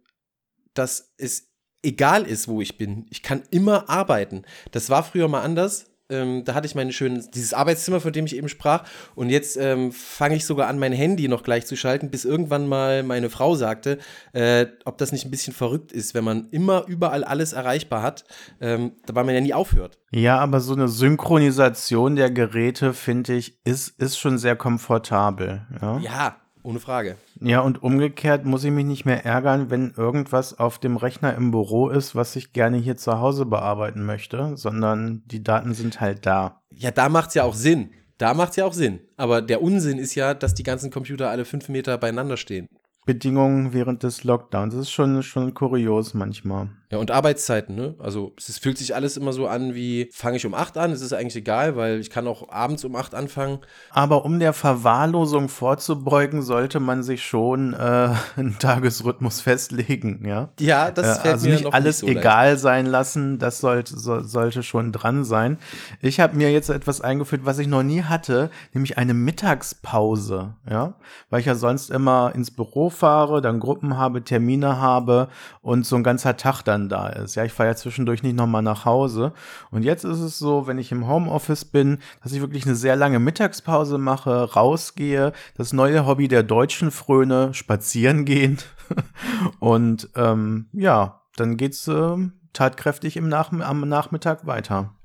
dass 0.75 1.15
es 1.17 1.49
egal 1.83 2.25
ist, 2.27 2.49
wo 2.49 2.61
ich 2.61 2.79
bin. 2.79 3.07
Ich 3.11 3.23
kann 3.23 3.43
immer 3.51 3.89
arbeiten. 3.89 4.45
Das 4.71 4.91
war 4.91 5.03
früher 5.03 5.29
mal 5.29 5.43
anders. 5.43 5.87
Ähm, 6.09 6.45
da 6.45 6.55
hatte 6.55 6.67
ich 6.67 6.75
meine 6.75 6.93
schönen, 6.93 7.25
dieses 7.35 7.53
Arbeitszimmer, 7.53 8.01
von 8.01 8.13
dem 8.13 8.27
ich 8.27 8.37
eben 8.37 8.49
sprach. 8.49 8.85
Und 9.15 9.31
jetzt 9.31 9.57
ähm, 9.57 9.93
fange 9.93 10.37
ich 10.37 10.45
sogar 10.45 10.69
an, 10.69 10.79
mein 10.79 10.93
Handy 10.93 11.29
noch 11.29 11.43
gleich 11.43 11.67
zu 11.67 11.77
schalten, 11.77 12.11
bis 12.11 12.25
irgendwann 12.25 12.69
mal 12.69 13.03
meine 13.03 13.31
Frau 13.31 13.57
sagte, 13.57 13.99
äh, 14.33 14.67
ob 14.85 14.99
das 14.99 15.13
nicht 15.13 15.25
ein 15.25 15.31
bisschen 15.31 15.53
verrückt 15.53 15.93
ist, 15.93 16.15
wenn 16.15 16.25
man 16.25 16.49
immer 16.51 16.85
überall 16.87 17.25
alles 17.25 17.53
erreichbar 17.53 18.03
hat, 18.03 18.25
ähm, 18.61 18.93
weil 19.07 19.25
man 19.25 19.35
ja 19.35 19.41
nie 19.41 19.55
aufhört. 19.55 19.99
Ja, 20.13 20.39
aber 20.39 20.61
so 20.61 20.75
eine 20.75 20.89
Synchronisation 20.89 22.17
der 22.17 22.31
Geräte, 22.31 22.93
finde 22.93 23.35
ich, 23.35 23.59
ist, 23.65 24.01
ist 24.01 24.19
schon 24.19 24.39
sehr 24.39 24.57
komfortabel. 24.57 25.67
Ja, 25.81 25.99
ja 25.99 26.37
ohne 26.63 26.81
Frage. 26.81 27.17
Ja, 27.41 27.61
und 27.61 27.83
umgekehrt 27.83 28.45
muss 28.45 28.65
ich 28.65 28.71
mich 28.71 28.87
nicht 28.87 29.05
mehr 29.05 29.25
ärgern, 29.25 29.71
wenn 29.71 29.93
irgendwas 29.97 30.59
auf 30.59 30.79
dem 30.79 30.97
Rechner 30.97 31.35
im 31.35 31.51
Büro 31.51 31.89
ist, 31.89 32.15
was 32.15 32.35
ich 32.37 32.53
gerne 32.53 32.79
hier 32.79 32.97
zu 32.97 33.21
Hause 33.21 33.45
bearbeiten 33.47 34.05
möchte, 34.05 34.57
sondern 34.57 35.23
die 35.27 35.43
Daten 35.43 35.75
sind 35.75 36.01
halt 36.01 36.25
da. 36.25 36.63
Ja, 36.71 36.91
da 36.91 37.09
macht 37.09 37.29
es 37.29 37.35
ja 37.35 37.45
auch 37.45 37.55
Sinn. 37.55 37.91
Da 38.19 38.33
macht 38.33 38.51
es 38.51 38.57
ja 38.57 38.65
auch 38.65 38.73
Sinn. 38.73 39.01
Aber 39.17 39.43
der 39.43 39.61
Unsinn 39.61 39.99
ist 39.99 40.15
ja, 40.15 40.33
dass 40.33 40.55
die 40.55 40.63
ganzen 40.63 40.91
Computer 40.91 41.31
alle 41.31 41.45
fünf 41.45 41.69
Meter 41.69 41.99
beieinander 41.99 42.39
stehen. 42.39 42.69
Bedingungen 43.07 43.73
während 43.73 44.03
des 44.03 44.25
Lockdowns. 44.25 44.75
Das 44.75 44.83
ist 44.83 44.91
schon, 44.91 45.23
schon 45.23 45.55
kurios 45.55 46.13
manchmal. 46.13 46.69
Ja, 46.91 46.99
und 46.99 47.11
Arbeitszeiten, 47.11 47.75
ne? 47.75 47.97
Also 47.99 48.33
es 48.39 48.59
fühlt 48.59 48.79
sich 48.79 48.95
alles 48.95 49.17
immer 49.17 49.33
so 49.33 49.49
an 49.49 49.75
wie, 49.75 50.09
fange 50.13 50.37
ich 50.37 50.47
um 50.47 50.55
8 50.55 50.79
an, 50.79 50.93
es 50.93 51.01
ist 51.01 51.13
eigentlich 51.13 51.35
egal, 51.35 51.75
weil 51.75 51.99
ich 51.99 52.11
kann 52.11 52.29
auch 52.29 52.49
abends 52.49 52.85
um 52.85 52.95
8 52.95 53.13
anfangen. 53.13 53.59
Aber 53.91 54.25
um 54.25 54.39
der 54.39 54.53
Verwahrlosung 54.53 55.49
vorzubeugen, 55.49 56.43
sollte 56.43 56.79
man 56.79 57.03
sich 57.03 57.25
schon 57.27 57.75
äh, 57.75 58.11
einen 58.37 58.57
Tagesrhythmus 58.61 59.41
festlegen, 59.43 60.25
ja? 60.25 60.51
Ja, 60.61 60.93
das 60.93 61.19
äh, 61.19 61.21
fällt 61.23 61.35
Also 61.35 61.49
mir 61.49 61.55
nicht 61.55 61.75
alles 61.75 62.03
nicht 62.03 62.13
so 62.13 62.19
egal 62.19 62.57
sein 62.57 62.87
lassen, 62.87 63.41
das 63.41 63.59
sollte, 63.59 63.99
so, 63.99 64.21
sollte 64.21 64.63
schon 64.63 64.93
dran 64.93 65.25
sein. 65.25 65.59
Ich 66.01 66.21
habe 66.21 66.37
mir 66.37 66.53
jetzt 66.53 66.71
etwas 66.71 67.01
eingeführt, 67.01 67.41
was 67.45 67.59
ich 67.59 67.67
noch 67.67 67.83
nie 67.83 68.03
hatte, 68.03 68.49
nämlich 68.75 68.97
eine 68.97 69.15
Mittagspause, 69.15 70.55
ja? 70.71 70.95
Weil 71.31 71.41
ich 71.41 71.47
ja 71.47 71.57
sonst 71.57 71.91
immer 71.91 72.31
ins 72.33 72.53
Büro 72.53 72.91
fahre, 72.97 73.41
dann 73.41 73.61
Gruppen 73.61 73.97
habe, 73.97 74.25
Termine 74.25 74.81
habe 74.81 75.29
und 75.63 75.87
so 75.87 75.97
ein 75.97 76.03
ganzer 76.03 76.37
Tag 76.37 76.63
dann 76.63 76.89
da 76.89 77.09
ist. 77.09 77.35
Ja, 77.35 77.45
ich 77.45 77.53
fahre 77.53 77.71
ja 77.71 77.77
zwischendurch 77.77 78.23
nicht 78.23 78.37
nochmal 78.37 78.63
nach 78.63 78.85
Hause. 78.85 79.33
Und 79.71 79.85
jetzt 79.85 80.05
ist 80.05 80.21
es 80.21 80.39
so, 80.39 80.67
wenn 80.67 80.79
ich 80.79 80.91
im 80.93 81.07
Homeoffice 81.07 81.65
bin, 81.65 81.99
dass 82.23 82.33
ich 82.33 82.41
wirklich 82.41 82.67
eine 82.67 82.75
sehr 82.75 82.97
lange 82.97 83.19
Mittagspause 83.19 83.99
mache, 83.99 84.55
rausgehe, 84.55 85.33
das 85.57 85.73
neue 85.73 86.07
Hobby 86.07 86.29
der 86.29 86.43
Deutschen 86.43 86.91
fröne, 86.91 87.55
spazieren 87.55 88.25
gehen. 88.25 88.59
Und 89.61 90.09
ähm, 90.17 90.67
ja, 90.73 91.23
dann 91.37 91.57
geht's 91.57 91.87
äh, 91.89 92.17
tatkräftig 92.53 93.17
im 93.17 93.29
Nach 93.29 93.53
am 93.53 93.89
Nachmittag 93.89 94.47
weiter 94.47 94.96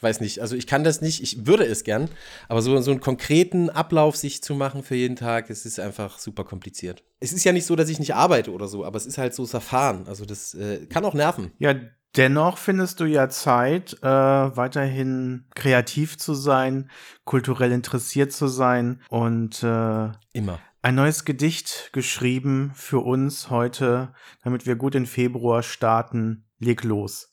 weiß 0.00 0.20
nicht, 0.20 0.40
also 0.40 0.56
ich 0.56 0.66
kann 0.66 0.84
das 0.84 1.00
nicht, 1.00 1.22
ich 1.22 1.46
würde 1.46 1.64
es 1.64 1.84
gern, 1.84 2.08
aber 2.48 2.62
so, 2.62 2.80
so 2.80 2.90
einen 2.90 3.00
konkreten 3.00 3.70
Ablauf 3.70 4.16
sich 4.16 4.42
zu 4.42 4.54
machen 4.54 4.82
für 4.82 4.96
jeden 4.96 5.16
Tag, 5.16 5.50
es 5.50 5.64
ist 5.64 5.78
einfach 5.78 6.18
super 6.18 6.44
kompliziert. 6.44 7.04
Es 7.20 7.32
ist 7.32 7.44
ja 7.44 7.52
nicht 7.52 7.66
so, 7.66 7.76
dass 7.76 7.88
ich 7.88 8.00
nicht 8.00 8.14
arbeite 8.14 8.52
oder 8.52 8.66
so, 8.66 8.84
aber 8.84 8.96
es 8.96 9.06
ist 9.06 9.18
halt 9.18 9.34
so 9.34 9.46
Verfahren, 9.46 10.06
also 10.08 10.24
das 10.24 10.54
äh, 10.54 10.86
kann 10.86 11.04
auch 11.04 11.14
nerven. 11.14 11.52
Ja, 11.58 11.74
dennoch 12.16 12.58
findest 12.58 13.00
du 13.00 13.04
ja 13.04 13.28
Zeit, 13.28 13.96
äh, 14.02 14.06
weiterhin 14.06 15.44
kreativ 15.54 16.18
zu 16.18 16.34
sein, 16.34 16.90
kulturell 17.24 17.72
interessiert 17.72 18.32
zu 18.32 18.48
sein 18.48 19.00
und 19.08 19.62
äh, 19.62 20.10
immer 20.32 20.58
ein 20.82 20.96
neues 20.96 21.24
Gedicht 21.24 21.90
geschrieben 21.92 22.72
für 22.74 22.98
uns 22.98 23.50
heute, 23.50 24.12
damit 24.42 24.66
wir 24.66 24.74
gut 24.74 24.96
in 24.96 25.06
Februar 25.06 25.62
starten. 25.62 26.44
Leg 26.58 26.82
los. 26.82 27.31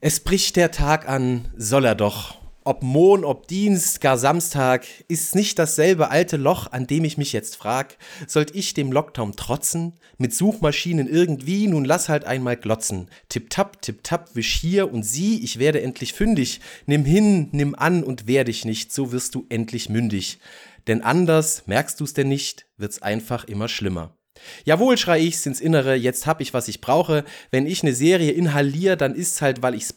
Es 0.00 0.20
bricht 0.20 0.54
der 0.54 0.70
Tag 0.70 1.08
an, 1.08 1.48
soll 1.56 1.84
er 1.84 1.96
doch. 1.96 2.38
Ob 2.62 2.84
Mohn, 2.84 3.24
ob 3.24 3.48
Dienst, 3.48 4.00
gar 4.00 4.16
Samstag, 4.16 4.86
ist's 5.08 5.34
nicht 5.34 5.58
dasselbe 5.58 6.08
alte 6.08 6.36
Loch, 6.36 6.70
an 6.70 6.86
dem 6.86 7.02
ich 7.04 7.18
mich 7.18 7.32
jetzt 7.32 7.56
frag, 7.56 7.96
sollt 8.28 8.54
ich 8.54 8.74
dem 8.74 8.92
Lockdown 8.92 9.34
trotzen? 9.34 9.94
Mit 10.16 10.32
Suchmaschinen 10.32 11.08
irgendwie, 11.08 11.66
nun 11.66 11.84
lass 11.84 12.08
halt 12.08 12.26
einmal 12.26 12.56
glotzen. 12.56 13.10
Tipp-tapp, 13.28 13.82
tipp-tapp, 13.82 14.36
wisch 14.36 14.60
hier 14.60 14.92
und 14.92 15.02
sieh, 15.02 15.42
ich 15.42 15.58
werde 15.58 15.82
endlich 15.82 16.12
fündig. 16.12 16.60
Nimm 16.86 17.04
hin, 17.04 17.48
nimm 17.50 17.74
an 17.74 18.04
und 18.04 18.28
wehr 18.28 18.44
dich 18.44 18.64
nicht, 18.64 18.92
so 18.92 19.10
wirst 19.10 19.34
du 19.34 19.46
endlich 19.48 19.88
mündig. 19.88 20.38
Denn 20.86 21.02
anders, 21.02 21.64
merkst 21.66 21.98
du's 21.98 22.14
denn 22.14 22.28
nicht, 22.28 22.66
wird's 22.76 23.02
einfach 23.02 23.46
immer 23.46 23.66
schlimmer. 23.66 24.17
Jawohl, 24.64 24.96
schrei 24.96 25.20
ich's 25.20 25.46
ins 25.46 25.60
Innere, 25.60 25.94
jetzt 25.94 26.26
hab 26.26 26.40
ich, 26.40 26.54
was 26.54 26.68
ich 26.68 26.80
brauche. 26.80 27.24
Wenn 27.50 27.66
ich 27.66 27.82
eine 27.82 27.94
Serie 27.94 28.32
inhaliere, 28.32 28.96
dann 28.96 29.14
ist's 29.14 29.42
halt, 29.42 29.62
weil 29.62 29.74
ich's 29.74 29.94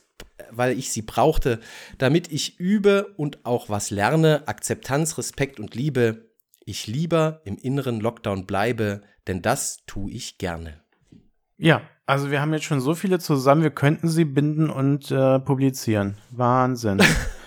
weil 0.53 0.77
ich 0.77 0.91
sie 0.91 1.01
brauchte, 1.01 1.59
damit 1.97 2.31
ich 2.31 2.59
übe 2.59 3.13
und 3.17 3.45
auch 3.45 3.69
was 3.69 3.89
lerne, 3.89 4.47
Akzeptanz, 4.47 5.17
Respekt 5.17 5.59
und 5.59 5.75
Liebe. 5.75 6.29
Ich 6.65 6.87
lieber 6.87 7.41
im 7.45 7.57
inneren 7.57 7.99
Lockdown 7.99 8.45
bleibe, 8.45 9.01
denn 9.27 9.41
das 9.41 9.85
tue 9.85 10.11
ich 10.11 10.37
gerne. 10.37 10.81
Ja, 11.57 11.81
also 12.05 12.31
wir 12.31 12.41
haben 12.41 12.53
jetzt 12.53 12.65
schon 12.65 12.81
so 12.81 12.95
viele 12.95 13.19
zusammen, 13.19 13.63
wir 13.63 13.71
könnten 13.71 14.09
sie 14.09 14.25
binden 14.25 14.69
und 14.69 15.11
äh, 15.11 15.39
publizieren. 15.39 16.17
Wahnsinn. 16.31 17.01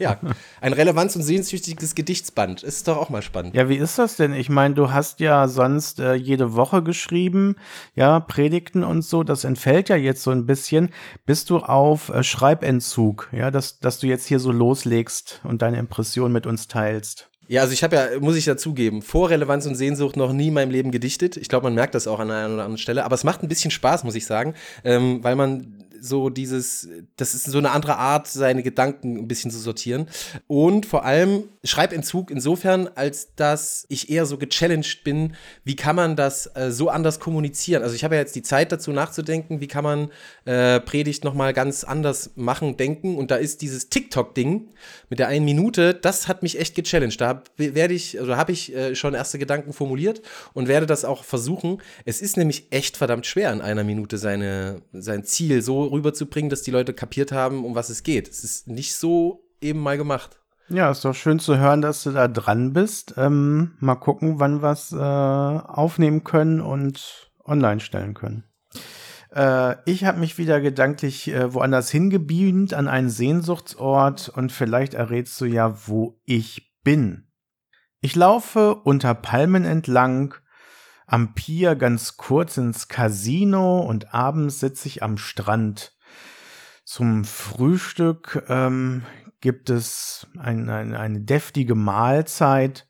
Ja, 0.00 0.18
ein 0.62 0.72
relevanz- 0.72 1.14
und 1.14 1.22
sehnsüchtiges 1.22 1.94
Gedichtsband. 1.94 2.62
Ist 2.62 2.88
doch 2.88 2.96
auch 2.96 3.10
mal 3.10 3.20
spannend. 3.20 3.54
Ja, 3.54 3.68
wie 3.68 3.76
ist 3.76 3.98
das 3.98 4.16
denn? 4.16 4.32
Ich 4.32 4.48
meine, 4.48 4.74
du 4.74 4.90
hast 4.90 5.20
ja 5.20 5.46
sonst 5.46 6.00
äh, 6.00 6.14
jede 6.14 6.54
Woche 6.54 6.82
geschrieben, 6.82 7.56
ja, 7.94 8.18
Predigten 8.18 8.82
und 8.82 9.02
so. 9.02 9.24
Das 9.24 9.44
entfällt 9.44 9.90
ja 9.90 9.96
jetzt 9.96 10.22
so 10.22 10.30
ein 10.30 10.46
bisschen. 10.46 10.88
Bist 11.26 11.50
du 11.50 11.58
auf 11.58 12.08
äh, 12.08 12.22
Schreibentzug, 12.22 13.28
ja, 13.32 13.50
dass, 13.50 13.78
dass 13.78 13.98
du 13.98 14.06
jetzt 14.06 14.26
hier 14.26 14.40
so 14.40 14.50
loslegst 14.52 15.42
und 15.44 15.60
deine 15.60 15.78
Impression 15.78 16.32
mit 16.32 16.46
uns 16.46 16.66
teilst? 16.66 17.28
Ja, 17.46 17.62
also 17.62 17.74
ich 17.74 17.82
habe 17.82 17.96
ja, 17.96 18.20
muss 18.20 18.36
ich 18.36 18.44
dazugeben, 18.44 19.02
vor 19.02 19.28
Relevanz 19.28 19.66
und 19.66 19.74
Sehnsucht 19.74 20.16
noch 20.16 20.32
nie 20.32 20.48
in 20.48 20.54
meinem 20.54 20.70
Leben 20.70 20.92
gedichtet. 20.92 21.36
Ich 21.36 21.48
glaube, 21.48 21.64
man 21.64 21.74
merkt 21.74 21.94
das 21.94 22.06
auch 22.06 22.20
an 22.20 22.30
einer 22.30 22.54
oder 22.54 22.62
anderen 22.62 22.78
Stelle. 22.78 23.04
Aber 23.04 23.16
es 23.16 23.24
macht 23.24 23.42
ein 23.42 23.48
bisschen 23.48 23.70
Spaß, 23.70 24.04
muss 24.04 24.14
ich 24.14 24.24
sagen, 24.24 24.54
ähm, 24.82 25.22
weil 25.24 25.36
man 25.36 25.79
so 26.00 26.30
dieses, 26.30 26.88
das 27.16 27.34
ist 27.34 27.44
so 27.44 27.58
eine 27.58 27.70
andere 27.70 27.96
Art, 27.96 28.26
seine 28.26 28.62
Gedanken 28.62 29.16
ein 29.16 29.28
bisschen 29.28 29.50
zu 29.50 29.58
sortieren. 29.58 30.06
Und 30.46 30.86
vor 30.86 31.04
allem 31.04 31.44
Schreibentzug 31.62 32.30
insofern, 32.30 32.88
als 32.94 33.34
dass 33.34 33.84
ich 33.88 34.10
eher 34.10 34.26
so 34.26 34.38
gechallenged 34.38 35.04
bin, 35.04 35.34
wie 35.64 35.76
kann 35.76 35.96
man 35.96 36.16
das 36.16 36.50
äh, 36.54 36.70
so 36.70 36.88
anders 36.88 37.20
kommunizieren? 37.20 37.82
Also 37.82 37.94
ich 37.94 38.04
habe 38.04 38.14
ja 38.14 38.20
jetzt 38.20 38.34
die 38.34 38.42
Zeit 38.42 38.72
dazu 38.72 38.92
nachzudenken, 38.92 39.60
wie 39.60 39.68
kann 39.68 39.84
man 39.84 40.10
äh, 40.46 40.80
Predigt 40.80 41.24
nochmal 41.24 41.52
ganz 41.52 41.84
anders 41.84 42.30
machen, 42.34 42.76
denken. 42.76 43.16
Und 43.16 43.30
da 43.30 43.36
ist 43.36 43.60
dieses 43.60 43.90
TikTok-Ding 43.90 44.68
mit 45.10 45.18
der 45.18 45.28
einen 45.28 45.44
Minute, 45.44 45.94
das 45.94 46.28
hat 46.28 46.42
mich 46.42 46.58
echt 46.58 46.74
gechallenged. 46.74 47.20
Da 47.20 47.42
werde 47.56 47.94
ich, 47.94 48.18
also 48.18 48.36
habe 48.36 48.52
ich 48.52 48.74
äh, 48.74 48.94
schon 48.94 49.14
erste 49.14 49.38
Gedanken 49.38 49.72
formuliert 49.72 50.22
und 50.54 50.68
werde 50.68 50.86
das 50.86 51.04
auch 51.04 51.24
versuchen. 51.24 51.82
Es 52.04 52.22
ist 52.22 52.36
nämlich 52.36 52.68
echt 52.70 52.96
verdammt 52.96 53.26
schwer, 53.26 53.52
in 53.52 53.60
einer 53.60 53.84
Minute 53.84 54.16
seine, 54.16 54.82
sein 54.92 55.24
Ziel 55.24 55.62
so 55.62 55.89
rüberzubringen, 55.90 56.50
dass 56.50 56.62
die 56.62 56.70
Leute 56.70 56.94
kapiert 56.94 57.32
haben, 57.32 57.64
um 57.64 57.74
was 57.74 57.90
es 57.90 58.02
geht. 58.02 58.28
Es 58.28 58.44
ist 58.44 58.68
nicht 58.68 58.94
so 58.94 59.44
eben 59.60 59.80
mal 59.80 59.96
gemacht. 59.96 60.40
Ja, 60.68 60.90
ist 60.90 61.04
doch 61.04 61.14
schön 61.14 61.40
zu 61.40 61.58
hören, 61.58 61.82
dass 61.82 62.04
du 62.04 62.12
da 62.12 62.28
dran 62.28 62.72
bist. 62.72 63.14
Ähm, 63.16 63.72
mal 63.80 63.96
gucken, 63.96 64.38
wann 64.38 64.62
wir 64.62 64.70
es 64.70 64.92
äh, 64.92 64.96
aufnehmen 64.96 66.22
können 66.22 66.60
und 66.60 67.32
online 67.44 67.80
stellen 67.80 68.14
können. 68.14 68.44
Äh, 69.34 69.76
ich 69.84 70.04
habe 70.04 70.20
mich 70.20 70.38
wieder 70.38 70.60
gedanklich 70.60 71.28
äh, 71.28 71.52
woanders 71.52 71.90
hingebeamt, 71.90 72.72
an 72.74 72.86
einen 72.86 73.10
Sehnsuchtsort 73.10 74.28
und 74.28 74.52
vielleicht 74.52 74.94
errätst 74.94 75.40
du 75.40 75.46
ja, 75.46 75.76
wo 75.88 76.20
ich 76.24 76.72
bin. 76.84 77.28
Ich 78.00 78.16
laufe 78.16 78.76
unter 78.76 79.14
Palmen 79.14 79.64
entlang, 79.64 80.34
am 81.10 81.34
Pier 81.34 81.74
ganz 81.74 82.16
kurz 82.16 82.56
ins 82.56 82.86
Casino 82.86 83.80
und 83.80 84.14
abends 84.14 84.60
sitze 84.60 84.86
ich 84.86 85.02
am 85.02 85.18
Strand. 85.18 85.96
Zum 86.84 87.24
Frühstück 87.24 88.44
ähm, 88.48 89.02
gibt 89.40 89.70
es 89.70 90.28
ein, 90.38 90.70
ein, 90.70 90.94
eine 90.94 91.20
deftige 91.20 91.74
Mahlzeit 91.74 92.88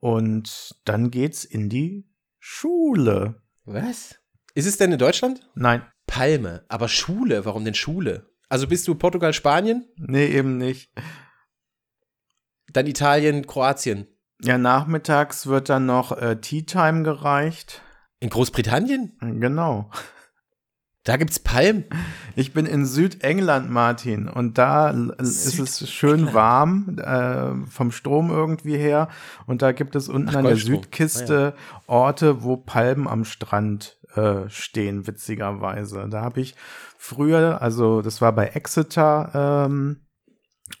und 0.00 0.74
dann 0.84 1.10
geht's 1.10 1.44
in 1.44 1.70
die 1.70 2.06
Schule. 2.38 3.42
Was? 3.64 4.16
Ist 4.54 4.66
es 4.66 4.76
denn 4.76 4.92
in 4.92 4.98
Deutschland? 4.98 5.48
Nein. 5.54 5.82
Palme. 6.06 6.66
Aber 6.68 6.88
Schule, 6.88 7.46
warum 7.46 7.64
denn 7.64 7.74
Schule? 7.74 8.30
Also 8.50 8.68
bist 8.68 8.86
du 8.86 8.94
Portugal, 8.94 9.32
Spanien? 9.32 9.88
Nee, 9.96 10.26
eben 10.26 10.58
nicht. 10.58 10.92
Dann 12.70 12.86
Italien, 12.86 13.46
Kroatien. 13.46 14.08
Ja, 14.42 14.58
nachmittags 14.58 15.46
wird 15.46 15.68
dann 15.68 15.86
noch 15.86 16.12
äh, 16.12 16.36
Tea 16.40 16.62
Time 16.62 17.02
gereicht. 17.02 17.82
In 18.20 18.30
Großbritannien? 18.30 19.16
Genau. 19.20 19.90
Da 21.06 21.16
gibt's 21.16 21.38
Palmen. 21.38 21.84
Ich 22.34 22.52
bin 22.52 22.66
in 22.66 22.84
Südengland, 22.84 23.70
Martin, 23.70 24.28
und 24.28 24.58
da 24.58 24.90
ist 24.90 25.58
es 25.58 25.88
schön 25.88 26.34
warm 26.34 26.98
äh, 26.98 27.70
vom 27.70 27.92
Strom 27.92 28.30
irgendwie 28.30 28.76
her. 28.76 29.08
Und 29.46 29.62
da 29.62 29.70
gibt 29.70 29.94
es 29.94 30.08
unten 30.08 30.30
Ach, 30.30 30.34
an 30.36 30.44
der 30.44 30.56
Südkiste 30.56 31.54
ah, 31.56 31.60
ja. 31.60 31.82
Orte, 31.86 32.42
wo 32.42 32.56
Palmen 32.56 33.06
am 33.06 33.24
Strand 33.24 33.98
äh, 34.16 34.48
stehen, 34.48 35.06
witzigerweise. 35.06 36.08
Da 36.10 36.22
habe 36.22 36.40
ich 36.40 36.56
früher, 36.98 37.62
also 37.62 38.02
das 38.02 38.20
war 38.20 38.32
bei 38.32 38.48
Exeter, 38.48 39.66
ähm, 39.68 40.05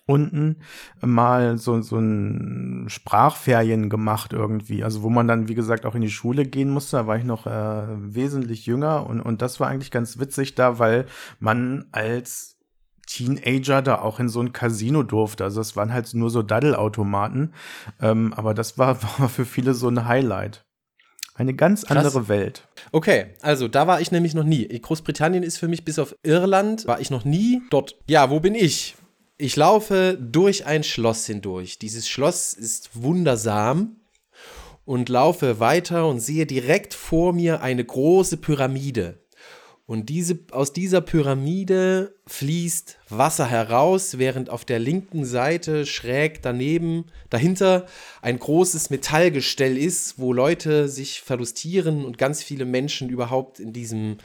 unten 0.06 0.56
mal 1.00 1.58
so, 1.58 1.80
so 1.80 1.98
ein 1.98 2.86
Sprachferien 2.88 3.88
gemacht 3.88 4.32
irgendwie. 4.32 4.84
Also 4.84 5.02
wo 5.02 5.10
man 5.10 5.28
dann, 5.28 5.48
wie 5.48 5.54
gesagt, 5.54 5.86
auch 5.86 5.94
in 5.94 6.00
die 6.00 6.10
Schule 6.10 6.44
gehen 6.44 6.70
musste. 6.70 6.96
Da 6.96 7.06
war 7.06 7.16
ich 7.16 7.24
noch 7.24 7.46
äh, 7.46 7.86
wesentlich 7.96 8.66
jünger 8.66 9.06
und, 9.06 9.20
und 9.20 9.42
das 9.42 9.60
war 9.60 9.68
eigentlich 9.68 9.90
ganz 9.90 10.18
witzig 10.18 10.54
da, 10.54 10.78
weil 10.78 11.06
man 11.38 11.86
als 11.92 12.56
Teenager 13.06 13.82
da 13.82 14.00
auch 14.00 14.20
in 14.20 14.28
so 14.28 14.40
ein 14.40 14.52
Casino 14.52 15.02
durfte. 15.02 15.44
Also 15.44 15.60
es 15.60 15.76
waren 15.76 15.92
halt 15.92 16.12
nur 16.14 16.30
so 16.30 16.42
Daddelautomaten. 16.42 17.54
Ähm, 18.00 18.32
aber 18.34 18.52
das 18.52 18.78
war, 18.78 19.00
war 19.18 19.28
für 19.28 19.44
viele 19.44 19.74
so 19.74 19.88
ein 19.88 20.06
Highlight. 20.06 20.64
Eine 21.34 21.54
ganz 21.54 21.84
Krass. 21.84 21.98
andere 21.98 22.28
Welt. 22.28 22.66
Okay, 22.92 23.34
also 23.42 23.68
da 23.68 23.86
war 23.86 24.00
ich 24.00 24.10
nämlich 24.10 24.34
noch 24.34 24.44
nie. 24.44 24.66
Großbritannien 24.66 25.42
ist 25.42 25.58
für 25.58 25.68
mich 25.68 25.84
bis 25.84 25.98
auf 25.98 26.16
Irland, 26.22 26.86
war 26.86 26.98
ich 26.98 27.10
noch 27.10 27.26
nie 27.26 27.60
dort. 27.68 27.96
Ja, 28.08 28.30
wo 28.30 28.40
bin 28.40 28.54
ich? 28.54 28.96
Ich 29.38 29.54
laufe 29.54 30.16
durch 30.18 30.64
ein 30.64 30.82
Schloss 30.82 31.26
hindurch. 31.26 31.78
Dieses 31.78 32.08
Schloss 32.08 32.54
ist 32.54 33.02
wundersam 33.02 33.96
und 34.86 35.10
laufe 35.10 35.60
weiter 35.60 36.08
und 36.08 36.20
sehe 36.20 36.46
direkt 36.46 36.94
vor 36.94 37.34
mir 37.34 37.60
eine 37.60 37.84
große 37.84 38.38
Pyramide. 38.38 39.20
Und 39.84 40.08
diese, 40.08 40.38
aus 40.52 40.72
dieser 40.72 41.02
Pyramide 41.02 42.14
fließt 42.26 42.96
Wasser 43.10 43.46
heraus, 43.46 44.16
während 44.16 44.48
auf 44.48 44.64
der 44.64 44.78
linken 44.78 45.26
Seite 45.26 45.84
schräg 45.84 46.40
daneben, 46.40 47.04
dahinter 47.28 47.84
ein 48.22 48.38
großes 48.38 48.88
Metallgestell 48.88 49.76
ist, 49.76 50.18
wo 50.18 50.32
Leute 50.32 50.88
sich 50.88 51.20
verlustieren 51.20 52.06
und 52.06 52.16
ganz 52.16 52.42
viele 52.42 52.64
Menschen 52.64 53.10
überhaupt 53.10 53.60
in 53.60 53.74
diesem, 53.74 54.16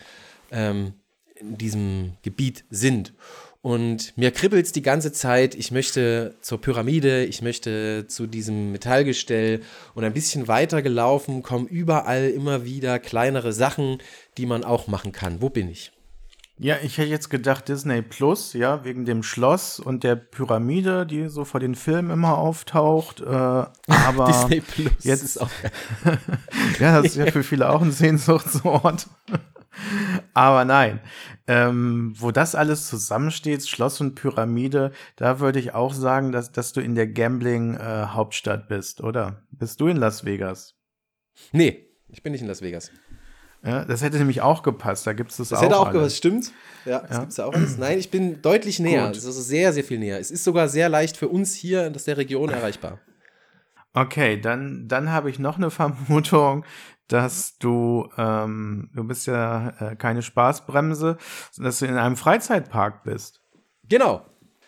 ähm, 0.51 0.93
in 1.35 1.57
diesem 1.57 2.13
Gebiet 2.23 2.63
sind. 2.69 3.13
Und 3.61 4.17
mir 4.17 4.31
kribbelt 4.31 4.65
es 4.65 4.71
die 4.71 4.81
ganze 4.81 5.11
Zeit. 5.11 5.53
Ich 5.53 5.71
möchte 5.71 6.35
zur 6.41 6.59
Pyramide, 6.59 7.25
ich 7.25 7.43
möchte 7.43 8.07
zu 8.07 8.25
diesem 8.25 8.71
Metallgestell 8.71 9.61
und 9.93 10.03
ein 10.03 10.13
bisschen 10.13 10.47
weiter 10.47 10.81
gelaufen, 10.81 11.43
kommen 11.43 11.67
überall 11.67 12.29
immer 12.29 12.65
wieder 12.65 12.97
kleinere 12.97 13.53
Sachen, 13.53 13.99
die 14.37 14.47
man 14.47 14.63
auch 14.63 14.87
machen 14.87 15.11
kann. 15.11 15.41
Wo 15.41 15.49
bin 15.49 15.69
ich? 15.69 15.91
Ja, 16.57 16.75
ich 16.83 16.99
hätte 16.99 17.09
jetzt 17.09 17.29
gedacht 17.29 17.69
Disney 17.69 18.03
Plus, 18.03 18.53
ja, 18.53 18.83
wegen 18.83 19.05
dem 19.05 19.23
Schloss 19.23 19.79
und 19.79 20.03
der 20.03 20.15
Pyramide, 20.15 21.07
die 21.07 21.27
so 21.27 21.43
vor 21.43 21.59
den 21.59 21.73
Filmen 21.73 22.11
immer 22.11 22.37
auftaucht. 22.37 23.21
Äh, 23.21 23.25
aber 23.25 24.25
Disney 24.27 24.61
Plus 24.61 25.03
jetzt 25.03 25.23
ist 25.23 25.41
auch. 25.41 25.49
ja, 26.79 27.01
das 27.01 27.11
ist 27.11 27.15
ja 27.15 27.25
für 27.31 27.43
viele 27.43 27.69
auch 27.69 27.81
ein 27.81 27.91
Sehnsuchtsort. 27.91 29.07
Aber 30.33 30.65
nein, 30.65 30.99
ähm, 31.47 32.13
wo 32.17 32.31
das 32.31 32.55
alles 32.55 32.87
zusammensteht, 32.87 33.67
Schloss 33.67 34.01
und 34.01 34.15
Pyramide, 34.15 34.91
da 35.15 35.39
würde 35.39 35.59
ich 35.59 35.73
auch 35.73 35.93
sagen, 35.93 36.31
dass, 36.31 36.51
dass 36.51 36.73
du 36.73 36.81
in 36.81 36.95
der 36.95 37.07
Gambling-Hauptstadt 37.07 38.63
äh, 38.63 38.75
bist, 38.75 39.01
oder? 39.01 39.43
Bist 39.51 39.79
du 39.79 39.87
in 39.87 39.97
Las 39.97 40.25
Vegas? 40.25 40.75
Nee, 41.51 41.87
ich 42.09 42.21
bin 42.23 42.33
nicht 42.33 42.41
in 42.41 42.47
Las 42.47 42.61
Vegas. 42.61 42.91
Ja, 43.63 43.85
das 43.85 44.01
hätte 44.01 44.17
nämlich 44.17 44.41
auch 44.41 44.63
gepasst, 44.63 45.05
da 45.05 45.13
gibt 45.13 45.31
es 45.31 45.37
das, 45.37 45.49
das 45.49 45.59
auch. 45.59 45.61
Das 45.61 45.69
hätte 45.69 45.79
auch 45.79 45.87
alles. 45.87 45.93
gepasst, 45.93 46.17
stimmt. 46.17 46.51
Ja, 46.85 46.99
das 46.99 47.11
ja. 47.11 47.19
gibt 47.19 47.31
es 47.31 47.37
ja 47.37 47.45
auch 47.45 47.53
alles. 47.53 47.77
Nein, 47.77 47.99
ich 47.99 48.09
bin 48.09 48.41
deutlich 48.41 48.79
näher. 48.79 49.07
Gut. 49.07 49.15
Also 49.15 49.31
sehr, 49.31 49.71
sehr 49.71 49.83
viel 49.83 49.99
näher. 49.99 50.19
Es 50.19 50.31
ist 50.31 50.43
sogar 50.43 50.67
sehr 50.67 50.89
leicht 50.89 51.15
für 51.15 51.27
uns 51.27 51.53
hier 51.53 51.85
in 51.85 51.93
der 51.93 52.17
Region 52.17 52.49
erreichbar. 52.49 52.99
Okay, 53.93 54.39
dann, 54.39 54.87
dann 54.87 55.11
habe 55.11 55.29
ich 55.29 55.37
noch 55.37 55.57
eine 55.57 55.69
Vermutung, 55.69 56.65
dass 57.11 57.57
du, 57.57 58.07
ähm, 58.17 58.89
du 58.93 59.03
bist 59.03 59.27
ja 59.27 59.73
äh, 59.79 59.95
keine 59.95 60.21
Spaßbremse, 60.21 61.17
dass 61.57 61.79
du 61.79 61.85
in 61.85 61.97
einem 61.97 62.15
Freizeitpark 62.15 63.03
bist. 63.03 63.41
Genau. 63.89 64.25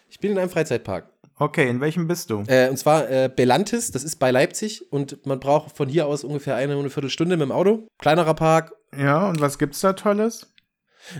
Ich 0.09 0.19
bin 0.19 0.31
in 0.31 0.38
einem 0.38 0.50
Freizeitpark. 0.50 1.09
Okay, 1.39 1.69
in 1.69 1.81
welchem 1.81 2.07
bist 2.07 2.29
du? 2.29 2.43
Äh, 2.47 2.69
und 2.69 2.77
zwar 2.77 3.09
äh, 3.09 3.29
Belantis, 3.33 3.91
das 3.91 4.03
ist 4.03 4.17
bei 4.17 4.29
Leipzig 4.29 4.91
und 4.91 5.25
man 5.25 5.39
braucht 5.39 5.75
von 5.75 5.88
hier 5.88 6.05
aus 6.05 6.23
ungefähr 6.23 6.55
eine, 6.55 6.77
eine 6.77 6.89
Viertelstunde 6.89 7.38
mit 7.38 7.47
dem 7.47 7.51
Auto. 7.51 7.88
Kleinerer 7.97 8.33
Park. 8.33 8.73
Ja, 8.95 9.27
und 9.27 9.41
was 9.41 9.57
gibt's 9.57 9.79
da 9.79 9.93
Tolles? 9.93 10.52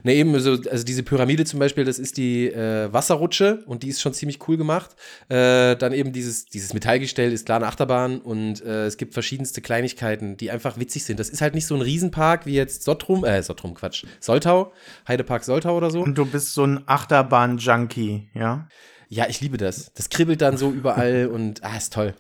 Ne, 0.04 0.16
eben, 0.16 0.34
also, 0.34 0.58
also 0.70 0.84
diese 0.84 1.04
Pyramide 1.04 1.46
zum 1.46 1.60
Beispiel, 1.60 1.84
das 1.84 2.00
ist 2.00 2.18
die 2.18 2.48
äh, 2.48 2.92
Wasserrutsche 2.92 3.63
und 3.66 3.84
die 3.84 3.90
ist 3.90 4.02
schon 4.02 4.13
ziemlich 4.13 4.48
cool 4.48 4.58
gemacht. 4.58 4.92
Äh, 5.30 5.75
dann 5.75 5.94
eben 5.94 6.12
dieses, 6.13 6.46
dieses 6.46 6.74
Metallgestell 6.74 7.32
ist 7.32 7.46
klar 7.46 7.58
eine 7.58 7.68
Achterbahn 7.68 8.20
und 8.20 8.63
äh, 8.63 8.86
es 8.86 8.98
gibt 8.98 9.13
verschiedenste 9.13 9.62
Kleinigkeiten, 9.62 10.38
die 10.38 10.52
einfach 10.52 10.78
witzig 10.78 11.04
sind. 11.04 11.20
Das 11.20 11.30
ist 11.30 11.42
halt 11.42 11.54
nicht 11.56 11.68
so 11.68 11.75
ein 11.75 11.82
Riesenpark 11.82 12.46
wie 12.46 12.54
jetzt 12.54 12.84
Sottrum, 12.84 13.24
äh, 13.25 13.42
Sottrum, 13.44 13.74
Quatsch, 13.74 14.06
Soltau, 14.20 14.74
Heidepark 15.08 15.44
Soltau 15.44 15.75
oder 15.75 15.92
so. 15.92 16.02
Und 16.02 16.18
du 16.18 16.25
bist 16.25 16.54
so 16.54 16.66
ein 16.66 16.84
Achterbahn-Junkie, 16.88 18.30
ja? 18.34 18.68
Ja, 19.13 19.27
ich 19.29 19.41
liebe 19.41 19.58
das. 19.58 19.91
Das 19.93 20.10
kribbelt 20.10 20.41
dann 20.41 20.58
so 20.58 20.72
überall 20.72 21.27
und 21.32 21.63
ah, 21.63 21.77
ist 21.77 21.93
toll. 21.93 22.15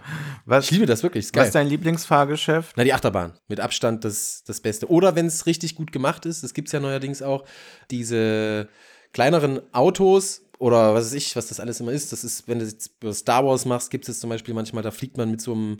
Was, 0.45 0.65
ich 0.65 0.71
liebe 0.71 0.85
das 0.85 1.01
wirklich. 1.01 1.25
Ist 1.25 1.33
geil. 1.33 1.41
Was 1.41 1.47
ist 1.47 1.55
dein 1.55 1.67
Lieblingsfahrgeschäft? 1.67 2.73
Na, 2.77 2.83
die 2.83 2.93
Achterbahn. 2.93 3.33
Mit 3.47 3.59
Abstand 3.59 4.05
das, 4.05 4.43
das 4.45 4.61
Beste. 4.61 4.89
Oder 4.89 5.15
wenn 5.15 5.25
es 5.25 5.47
richtig 5.47 5.75
gut 5.75 5.91
gemacht 5.91 6.27
ist, 6.27 6.43
das 6.43 6.53
gibt 6.53 6.67
es 6.67 6.71
ja 6.71 6.79
neuerdings 6.79 7.23
auch, 7.23 7.45
diese 7.89 8.69
kleineren 9.11 9.59
Autos 9.73 10.43
oder 10.59 10.93
was 10.93 11.05
weiß 11.05 11.13
ich, 11.13 11.35
was 11.35 11.47
das 11.47 11.59
alles 11.59 11.79
immer 11.79 11.91
ist. 11.91 12.11
Das 12.11 12.23
ist, 12.23 12.47
wenn 12.47 12.59
du 12.59 12.65
jetzt 12.65 12.91
Star 13.13 13.43
Wars 13.43 13.65
machst, 13.65 13.89
gibt 13.89 14.07
es 14.07 14.19
zum 14.19 14.29
Beispiel 14.29 14.53
manchmal, 14.53 14.83
da 14.83 14.91
fliegt 14.91 15.17
man 15.17 15.31
mit 15.31 15.41
so 15.41 15.53
einem 15.53 15.79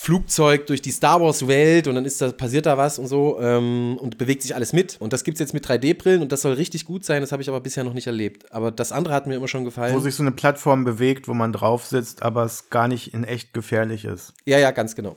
Flugzeug 0.00 0.66
durch 0.68 0.80
die 0.80 0.92
Star 0.92 1.20
Wars-Welt 1.20 1.88
und 1.88 1.96
dann 1.96 2.04
ist 2.04 2.20
da, 2.20 2.30
passiert 2.30 2.66
da 2.66 2.78
was 2.78 2.98
und 3.00 3.08
so 3.08 3.38
ähm, 3.40 3.98
und 4.00 4.16
bewegt 4.16 4.42
sich 4.42 4.54
alles 4.54 4.72
mit. 4.72 4.96
Und 5.00 5.12
das 5.12 5.24
gibt 5.24 5.34
es 5.34 5.40
jetzt 5.40 5.54
mit 5.54 5.66
3D-Brillen 5.66 6.22
und 6.22 6.30
das 6.30 6.42
soll 6.42 6.52
richtig 6.52 6.84
gut 6.84 7.04
sein, 7.04 7.20
das 7.20 7.32
habe 7.32 7.42
ich 7.42 7.48
aber 7.48 7.60
bisher 7.60 7.82
noch 7.82 7.94
nicht 7.94 8.06
erlebt. 8.06 8.52
Aber 8.52 8.70
das 8.70 8.92
andere 8.92 9.12
hat 9.12 9.26
mir 9.26 9.34
immer 9.34 9.48
schon 9.48 9.64
gefallen. 9.64 9.94
Wo 9.94 10.00
sich 10.00 10.14
so 10.14 10.22
eine 10.22 10.30
Plattform 10.30 10.84
bewegt, 10.84 11.26
wo 11.26 11.34
man 11.34 11.52
drauf 11.52 11.84
sitzt, 11.84 12.22
aber 12.22 12.44
es 12.44 12.70
gar 12.70 12.86
nicht 12.86 13.12
in 13.12 13.24
echt 13.24 13.52
gefährlich 13.52 14.04
ist. 14.04 14.34
Ja, 14.44 14.58
ja, 14.58 14.70
ganz 14.70 14.94
genau. 14.94 15.16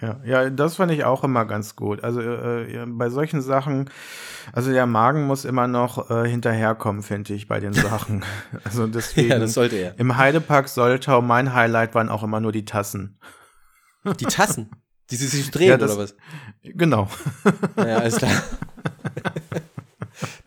Ja, 0.00 0.18
ja, 0.24 0.50
das 0.50 0.76
fand 0.76 0.90
ich 0.92 1.04
auch 1.04 1.22
immer 1.24 1.44
ganz 1.44 1.76
gut. 1.76 2.02
Also 2.02 2.20
äh, 2.20 2.84
bei 2.86 3.10
solchen 3.10 3.42
Sachen, 3.42 3.90
also 4.52 4.72
der 4.72 4.86
Magen 4.86 5.26
muss 5.26 5.44
immer 5.44 5.68
noch 5.68 6.10
äh, 6.10 6.28
hinterherkommen, 6.28 7.02
finde 7.02 7.34
ich, 7.34 7.46
bei 7.46 7.60
den 7.60 7.72
Sachen. 7.74 8.24
also 8.64 8.86
deswegen. 8.86 9.28
ja, 9.28 9.38
das 9.38 9.54
sollte 9.54 9.76
er. 9.76 9.98
Im 9.98 10.16
Heidepark 10.16 10.68
Soltau, 10.68 11.20
mein 11.20 11.54
Highlight 11.54 11.94
waren 11.94 12.08
auch 12.08 12.22
immer 12.22 12.40
nur 12.40 12.52
die 12.52 12.64
Tassen. 12.64 13.18
Die 14.04 14.26
Tassen? 14.26 14.70
Die 15.10 15.16
sie 15.16 15.26
sich 15.26 15.50
drehen, 15.50 15.68
ja, 15.68 15.76
das, 15.76 15.92
oder 15.92 16.04
was? 16.04 16.14
Genau. 16.62 17.08
Ja, 17.76 17.98
alles 17.98 18.16
klar. 18.16 18.42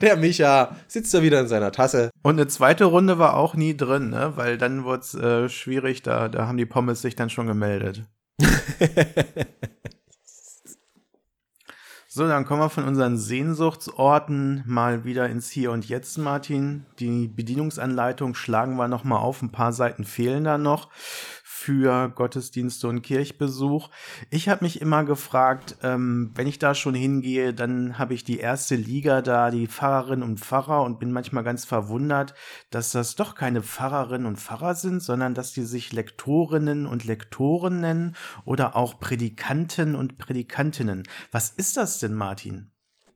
Der 0.01 0.17
Micha 0.17 0.75
sitzt 0.87 1.13
da 1.13 1.21
wieder 1.21 1.39
in 1.39 1.47
seiner 1.47 1.71
Tasse. 1.71 2.09
Und 2.21 2.35
eine 2.35 2.47
zweite 2.47 2.85
Runde 2.85 3.19
war 3.19 3.35
auch 3.35 3.55
nie 3.55 3.75
drin, 3.75 4.09
ne? 4.09 4.33
Weil 4.35 4.57
dann 4.57 4.83
wurde 4.83 5.01
es 5.01 5.13
äh, 5.15 5.49
schwierig, 5.49 6.01
da, 6.01 6.29
da 6.29 6.47
haben 6.47 6.57
die 6.57 6.65
Pommes 6.65 7.01
sich 7.01 7.15
dann 7.15 7.29
schon 7.29 7.47
gemeldet. 7.47 8.03
so, 12.07 12.27
dann 12.27 12.45
kommen 12.45 12.61
wir 12.61 12.69
von 12.69 12.83
unseren 12.85 13.17
Sehnsuchtsorten 13.17 14.63
mal 14.65 15.05
wieder 15.05 15.29
ins 15.29 15.49
Hier 15.49 15.71
und 15.71 15.87
Jetzt, 15.87 16.17
Martin. 16.17 16.85
Die 16.99 17.27
Bedienungsanleitung 17.27 18.35
schlagen 18.35 18.75
wir 18.75 18.87
noch 18.87 19.03
mal 19.03 19.19
auf. 19.19 19.41
Ein 19.41 19.51
paar 19.51 19.73
Seiten 19.73 20.03
fehlen 20.03 20.43
da 20.43 20.57
noch 20.57 20.89
für 21.63 22.09
Gottesdienste 22.09 22.89
und 22.89 23.03
Kirchbesuch. 23.03 23.89
Ich 24.29 24.49
habe 24.49 24.65
mich 24.65 24.81
immer 24.81 25.05
gefragt, 25.05 25.77
ähm, 25.81 26.31
wenn 26.35 26.45
ich 26.45 26.59
da 26.59 26.75
schon 26.75 26.93
hingehe, 26.93 27.53
dann 27.53 27.97
habe 27.97 28.13
ich 28.13 28.25
die 28.25 28.39
erste 28.39 28.75
Liga 28.75 29.21
da, 29.21 29.49
die 29.49 29.67
Pfarrerinnen 29.67 30.27
und 30.27 30.41
Pfarrer 30.41 30.83
und 30.83 30.99
bin 30.99 31.13
manchmal 31.13 31.45
ganz 31.45 31.63
verwundert, 31.63 32.33
dass 32.69 32.91
das 32.91 33.15
doch 33.15 33.35
keine 33.35 33.61
Pfarrerinnen 33.63 34.27
und 34.27 34.41
Pfarrer 34.41 34.75
sind, 34.75 35.01
sondern 35.01 35.35
dass 35.35 35.53
die 35.53 35.63
sich 35.63 35.93
Lektorinnen 35.93 36.85
und 36.85 37.05
Lektoren 37.05 37.79
nennen 37.79 38.17
oder 38.43 38.75
auch 38.75 38.99
Predikanten 38.99 39.95
und 39.95 40.17
Predikantinnen. 40.17 41.03
Was 41.31 41.49
ist 41.49 41.77
das 41.77 41.99
denn, 41.99 42.13
Martin? 42.13 42.72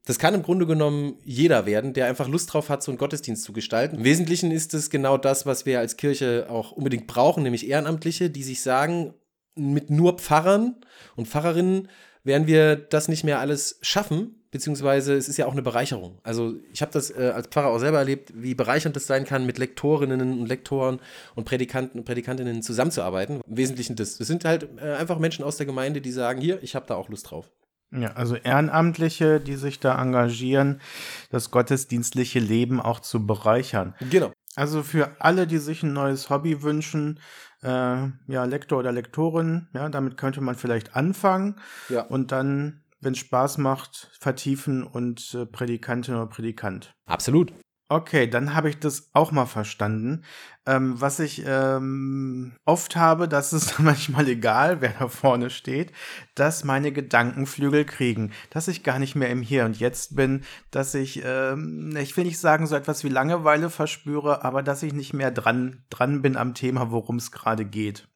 Das 0.08 0.20
kann 0.20 0.34
im 0.34 0.42
Grunde 0.42 0.66
genommen 0.66 1.18
jeder 1.26 1.66
werden, 1.66 1.92
der 1.92 2.08
einfach 2.08 2.30
Lust 2.30 2.54
drauf 2.54 2.70
hat, 2.70 2.82
so 2.82 2.92
einen 2.92 2.98
Gottesdienst 2.98 3.44
zu 3.44 3.52
gestalten. 3.52 3.98
Im 3.98 4.04
Wesentlichen 4.06 4.52
ist 4.52 4.74
es 4.74 4.90
genau 4.90 5.18
das, 5.18 5.46
was 5.46 5.66
wir 5.66 5.80
als 5.80 5.98
Kirche 5.98 6.48
auch 6.50 6.72
unbedingt 6.72 7.08
brauchen, 7.08 7.44
nämlich 7.44 7.68
Ehrenamtliche, 7.68 8.30
die 8.30 8.44
sich 8.44 8.62
sagen, 8.62 9.14
mit 9.56 9.90
nur 9.90 10.18
Pfarrern 10.18 10.78
und 11.18 11.28
Pfarrerinnen 11.28 11.90
werden 12.24 12.48
wir 12.48 12.78
das 12.78 13.10
nicht 13.10 13.26
mehr 13.26 13.42
alles 13.42 13.80
schaffen, 13.82 14.46
beziehungsweise 14.50 15.14
es 15.14 15.28
ist 15.28 15.36
ja 15.36 15.46
auch 15.46 15.52
eine 15.52 15.62
Bereicherung. 15.62 16.20
Also 16.24 16.56
ich 16.72 16.82
habe 16.82 16.94
das 16.94 17.10
äh, 17.10 17.34
als 17.36 17.48
Pfarrer 17.48 17.68
auch 17.68 17.80
selber 17.80 17.98
erlebt, 17.98 18.32
wie 18.34 18.56
bereichernd 18.56 18.96
es 18.96 19.08
sein 19.08 19.26
kann, 19.26 19.46
mit 19.46 19.58
Lektorinnen 19.58 20.22
und 20.40 20.46
Lektoren 20.46 21.02
und 21.36 21.44
Predikanten 21.44 22.00
und 22.00 22.06
Predikantinnen 22.06 22.62
zusammenzuarbeiten. 22.62 23.42
Im 23.46 23.58
Wesentlichen 23.58 23.98
das. 23.98 24.18
Das 24.18 24.28
sind 24.28 24.46
halt 24.46 24.70
äh, 24.82 24.94
einfach 24.94 25.20
Menschen 25.20 25.44
aus 25.44 25.58
der 25.58 25.66
Gemeinde, 25.66 26.00
die 26.00 26.12
sagen, 26.14 26.40
hier, 26.40 26.64
ich 26.64 26.76
habe 26.76 26.86
da 26.88 26.96
auch 26.96 27.10
Lust 27.10 27.30
drauf. 27.30 27.52
Ja, 27.92 28.14
also 28.14 28.36
Ehrenamtliche, 28.36 29.40
die 29.40 29.56
sich 29.56 29.80
da 29.80 30.02
engagieren, 30.02 30.82
das 31.30 31.52
gottesdienstliche 31.52 32.40
Leben 32.40 32.82
auch 32.82 33.00
zu 33.00 33.26
bereichern. 33.26 33.96
Genau. 34.10 34.32
Also 34.56 34.84
für 34.84 35.16
alle, 35.20 35.48
die 35.48 35.60
sich 35.60 35.84
ein 35.84 35.94
neues 35.94 36.30
Hobby 36.30 36.64
wünschen, 36.64 37.20
äh, 37.62 37.68
ja, 37.68 38.44
Lektor 38.46 38.80
oder 38.80 38.92
Lektorin, 38.92 39.68
ja, 39.74 39.88
damit 39.90 40.18
könnte 40.18 40.42
man 40.42 40.56
vielleicht 40.56 40.96
anfangen 40.96 41.56
ja. 41.90 42.02
und 42.02 42.32
dann, 42.32 42.84
wenn 43.00 43.14
es 43.14 43.20
Spaß 43.20 43.60
macht, 43.60 44.10
vertiefen 44.20 44.84
und 44.84 45.34
äh, 45.34 45.46
Predikantin 45.46 46.16
oder 46.16 46.28
Predikant. 46.28 46.96
Absolut. 47.06 47.54
Okay, 47.90 48.28
dann 48.28 48.54
habe 48.54 48.70
ich 48.70 48.80
das 48.80 49.10
auch 49.14 49.32
mal 49.32 49.46
verstanden. 49.46 50.24
Ähm, 50.66 51.00
was 51.00 51.20
ich 51.22 51.44
ähm, 51.46 52.52
oft 52.66 52.98
habe, 52.98 53.30
das 53.30 53.54
ist 53.54 53.80
manchmal 53.80 54.28
egal, 54.28 54.82
wer 54.82 54.94
da 55.00 55.08
vorne 55.08 55.50
steht, 55.50 55.94
dass 56.36 56.66
meine 56.66 56.92
Gedankenflügel 56.92 57.86
kriegen, 57.86 58.34
dass 58.50 58.68
ich 58.68 58.84
gar 58.84 59.00
nicht 59.00 59.16
mehr 59.16 59.30
im 59.30 59.42
Hier 59.42 59.64
und 59.64 59.80
Jetzt 59.80 60.18
bin, 60.18 60.44
dass 60.70 60.94
ich, 60.96 61.22
ähm, 61.24 61.96
ich 61.96 62.18
will 62.18 62.26
nicht 62.26 62.40
sagen, 62.40 62.68
so 62.68 62.76
etwas 62.76 63.06
wie 63.06 63.10
Langeweile 63.10 63.70
verspüre, 63.70 64.44
aber 64.44 64.64
dass 64.64 64.84
ich 64.84 64.92
nicht 64.92 65.14
mehr 65.14 65.32
dran, 65.32 65.86
dran 65.90 66.22
bin 66.22 66.36
am 66.36 66.54
Thema, 66.54 66.92
worum 66.92 67.16
es 67.16 67.32
gerade 67.32 67.64
geht. 67.64 68.10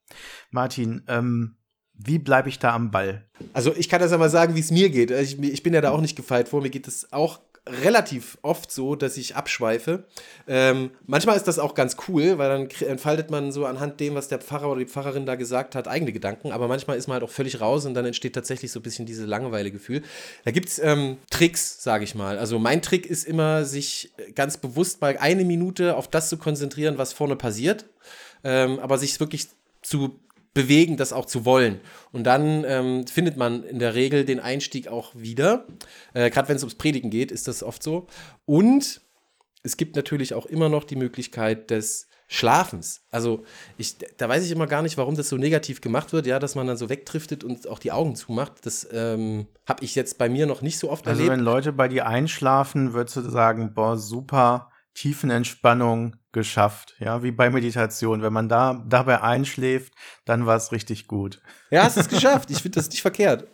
Martin, 0.49 1.03
ähm, 1.07 1.55
wie 1.93 2.19
bleibe 2.19 2.49
ich 2.49 2.60
da 2.60 2.73
am 2.73 2.91
Ball? 2.91 3.29
Also 3.53 3.73
ich 3.73 3.88
kann 3.88 4.01
das 4.01 4.12
mal 4.17 4.29
sagen, 4.29 4.55
wie 4.55 4.60
es 4.60 4.71
mir 4.71 4.89
geht. 4.89 5.12
Ich, 5.12 5.39
ich 5.39 5.63
bin 5.63 5.73
ja 5.73 5.79
da 5.79 5.91
auch 5.91 6.01
nicht 6.01 6.17
gefeit 6.17 6.49
vor. 6.49 6.62
Mir 6.62 6.69
geht 6.69 6.88
es 6.88 7.13
auch 7.13 7.39
relativ 7.67 8.39
oft 8.41 8.71
so, 8.71 8.95
dass 8.95 9.17
ich 9.17 9.36
abschweife. 9.36 10.06
Ähm, 10.47 10.91
manchmal 11.06 11.38
ist 11.38 11.47
das 11.47 11.60
auch 11.60 11.76
ganz 11.76 11.95
cool, 12.08 12.39
weil 12.39 12.50
dann 12.50 12.88
entfaltet 12.88 13.30
man 13.30 13.52
so 13.52 13.65
anhand 13.65 14.00
dem, 14.00 14.15
was 14.15 14.28
der 14.28 14.39
Pfarrer 14.39 14.69
oder 14.69 14.80
die 14.80 14.88
Pfarrerin 14.88 15.28
da 15.28 15.36
gesagt 15.36 15.76
hat, 15.76 15.88
eigene 15.88 16.12
Gedanken. 16.12 16.52
Aber 16.52 16.67
manchmal 16.67 16.97
ist 16.97 17.08
man 17.08 17.15
halt 17.15 17.24
auch 17.24 17.30
völlig 17.30 17.62
raus 17.62 17.86
und 17.86 17.93
dann 17.93 18.06
entsteht 18.06 18.34
tatsächlich 18.34 18.71
so 18.71 18.80
ein 18.80 18.84
bisschen 18.84 19.06
dieses 19.06 19.28
Langeweile-Gefühl. 19.28 20.02
Da 20.43 20.52
gibt 20.52 20.69
es 20.69 20.80
ähm, 20.80 21.17
Tricks, 21.30 21.84
sage 21.84 22.04
ich 22.04 22.15
mal. 22.15 22.39
Also 22.39 22.58
mein 22.58 22.82
Trick 22.82 23.06
ist 23.06 23.26
immer, 23.26 23.63
sich 23.63 24.12
ganz 24.34 24.58
bewusst 24.58 25.00
mal 25.02 25.15
eine 25.19 25.45
Minute 25.45 25.95
auf 25.97 26.08
das 26.08 26.30
zu 26.30 26.38
konzentrieren, 26.38 26.97
was 26.97 27.13
vorne 27.13 27.36
passiert. 27.36 27.86
Ähm, 28.43 28.80
aber 28.80 28.97
sich 28.97 29.19
wirklich 29.19 29.50
zu 29.84 30.19
bewegen, 30.53 30.97
das 30.97 31.13
auch 31.13 31.25
zu 31.25 31.45
wollen. 31.45 31.79
Und 32.11 32.25
dann 32.25 32.63
ähm, 32.65 33.07
findet 33.07 33.37
man 33.37 33.63
in 33.63 33.79
der 33.79 33.95
Regel 33.95 34.25
den 34.25 34.39
Einstieg 34.39 34.87
auch 34.87 35.15
wieder. 35.15 35.65
Äh, 36.13 36.29
Gerade 36.29 36.49
wenn 36.49 36.57
es 36.57 36.63
ums 36.63 36.75
Predigen 36.75 37.09
geht, 37.09 37.31
ist 37.31 37.47
das 37.47 37.63
oft 37.63 37.81
so. 37.81 38.07
Und 38.45 39.01
es 39.63 39.77
gibt 39.77 39.95
natürlich 39.95 40.33
auch 40.33 40.45
immer 40.45 40.69
noch 40.69 40.83
die 40.83 40.95
Möglichkeit 40.95 41.69
des 41.69 42.07
Schlafens. 42.27 43.05
Also 43.11 43.43
ich, 43.77 43.97
da 44.17 44.29
weiß 44.29 44.45
ich 44.45 44.51
immer 44.51 44.65
gar 44.65 44.81
nicht, 44.81 44.97
warum 44.97 45.15
das 45.15 45.27
so 45.27 45.35
negativ 45.35 45.81
gemacht 45.81 46.13
wird, 46.13 46.25
ja, 46.25 46.39
dass 46.39 46.55
man 46.55 46.65
dann 46.65 46.77
so 46.77 46.89
wegdriftet 46.89 47.43
und 47.43 47.67
auch 47.67 47.79
die 47.79 47.91
Augen 47.91 48.15
zumacht. 48.15 48.65
Das 48.65 48.87
ähm, 48.91 49.47
habe 49.67 49.83
ich 49.83 49.95
jetzt 49.95 50.17
bei 50.17 50.29
mir 50.29 50.45
noch 50.45 50.61
nicht 50.61 50.79
so 50.79 50.89
oft 50.89 51.05
also 51.07 51.19
erlebt. 51.19 51.31
Also 51.31 51.39
wenn 51.39 51.45
Leute 51.45 51.73
bei 51.73 51.89
dir 51.89 52.07
einschlafen, 52.07 52.93
würdest 52.93 53.17
du 53.17 53.29
sagen, 53.29 53.73
boah, 53.73 53.97
super, 53.97 54.71
Tiefenentspannung 54.93 56.15
geschafft, 56.32 56.96
ja, 57.00 57.24
wie 57.24 57.32
bei 57.32 57.50
Meditation. 57.50 58.22
Wenn 58.22 58.34
man 58.34 58.50
da 58.50 58.84
dabei 58.88 59.22
einschläft, 59.22 59.94
dann 60.26 60.46
war 60.46 60.56
es 60.56 60.72
richtig 60.72 61.08
gut. 61.08 61.41
Ja, 61.70 61.84
hast 61.84 61.98
es 61.98 62.10
geschafft. 62.10 62.52
Ich 62.52 62.62
finde 62.62 62.76
das 62.76 62.89
nicht 62.89 63.02
verkehrt. 63.02 63.48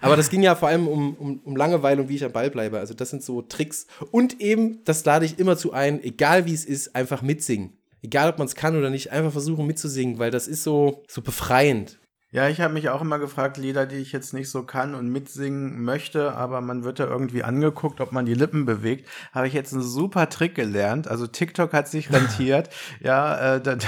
Aber 0.00 0.16
das 0.16 0.30
ging 0.30 0.42
ja 0.42 0.54
vor 0.54 0.68
allem 0.68 0.88
um, 0.88 1.14
um, 1.14 1.40
um 1.44 1.56
Langeweile 1.56 2.02
und 2.02 2.08
wie 2.08 2.16
ich 2.16 2.24
am 2.24 2.32
Ball 2.32 2.50
bleibe. 2.50 2.78
Also 2.78 2.94
das 2.94 3.10
sind 3.10 3.22
so 3.22 3.42
Tricks. 3.42 3.86
Und 4.10 4.40
eben, 4.40 4.84
das 4.84 5.04
lade 5.04 5.24
ich 5.24 5.38
immer 5.38 5.56
zu 5.56 5.72
ein, 5.72 6.02
egal 6.02 6.46
wie 6.46 6.54
es 6.54 6.64
ist, 6.64 6.94
einfach 6.94 7.22
mitsingen. 7.22 7.72
Egal, 8.02 8.28
ob 8.28 8.38
man 8.38 8.46
es 8.46 8.54
kann 8.54 8.76
oder 8.76 8.90
nicht, 8.90 9.10
einfach 9.10 9.32
versuchen 9.32 9.66
mitzusingen, 9.66 10.18
weil 10.18 10.30
das 10.30 10.48
ist 10.48 10.62
so, 10.62 11.02
so 11.08 11.22
befreiend. 11.22 11.98
Ja, 12.36 12.50
ich 12.50 12.60
habe 12.60 12.74
mich 12.74 12.90
auch 12.90 13.00
immer 13.00 13.18
gefragt, 13.18 13.56
Lieder, 13.56 13.86
die 13.86 13.96
ich 13.96 14.12
jetzt 14.12 14.34
nicht 14.34 14.50
so 14.50 14.62
kann 14.62 14.94
und 14.94 15.08
mitsingen 15.08 15.82
möchte, 15.82 16.34
aber 16.34 16.60
man 16.60 16.84
wird 16.84 16.98
da 16.98 17.06
irgendwie 17.06 17.42
angeguckt, 17.42 17.98
ob 18.02 18.12
man 18.12 18.26
die 18.26 18.34
Lippen 18.34 18.66
bewegt. 18.66 19.08
Habe 19.32 19.48
ich 19.48 19.54
jetzt 19.54 19.72
einen 19.72 19.80
super 19.80 20.28
Trick 20.28 20.54
gelernt. 20.54 21.08
Also 21.08 21.26
TikTok 21.26 21.72
hat 21.72 21.88
sich 21.88 22.12
rentiert, 22.12 22.68
ja, 23.00 23.54
äh, 23.54 23.60
da, 23.62 23.76
da, 23.76 23.86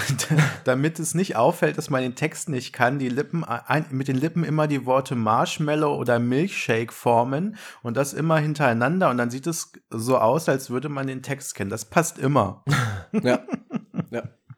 damit 0.64 0.98
es 0.98 1.14
nicht 1.14 1.36
auffällt, 1.36 1.76
dass 1.76 1.90
man 1.90 2.00
den 2.00 2.14
Text 2.14 2.48
nicht 2.48 2.72
kann, 2.72 2.98
die 2.98 3.10
Lippen 3.10 3.44
ein, 3.44 3.84
mit 3.90 4.08
den 4.08 4.16
Lippen 4.16 4.44
immer 4.44 4.66
die 4.66 4.86
Worte 4.86 5.14
Marshmallow 5.14 5.94
oder 5.94 6.18
Milkshake 6.18 6.90
formen 6.90 7.56
und 7.82 7.98
das 7.98 8.14
immer 8.14 8.38
hintereinander 8.38 9.10
und 9.10 9.18
dann 9.18 9.28
sieht 9.28 9.46
es 9.46 9.72
so 9.90 10.16
aus, 10.16 10.48
als 10.48 10.70
würde 10.70 10.88
man 10.88 11.06
den 11.06 11.22
Text 11.22 11.54
kennen. 11.54 11.68
Das 11.68 11.84
passt 11.84 12.16
immer. 12.16 12.64
ja. 13.12 13.40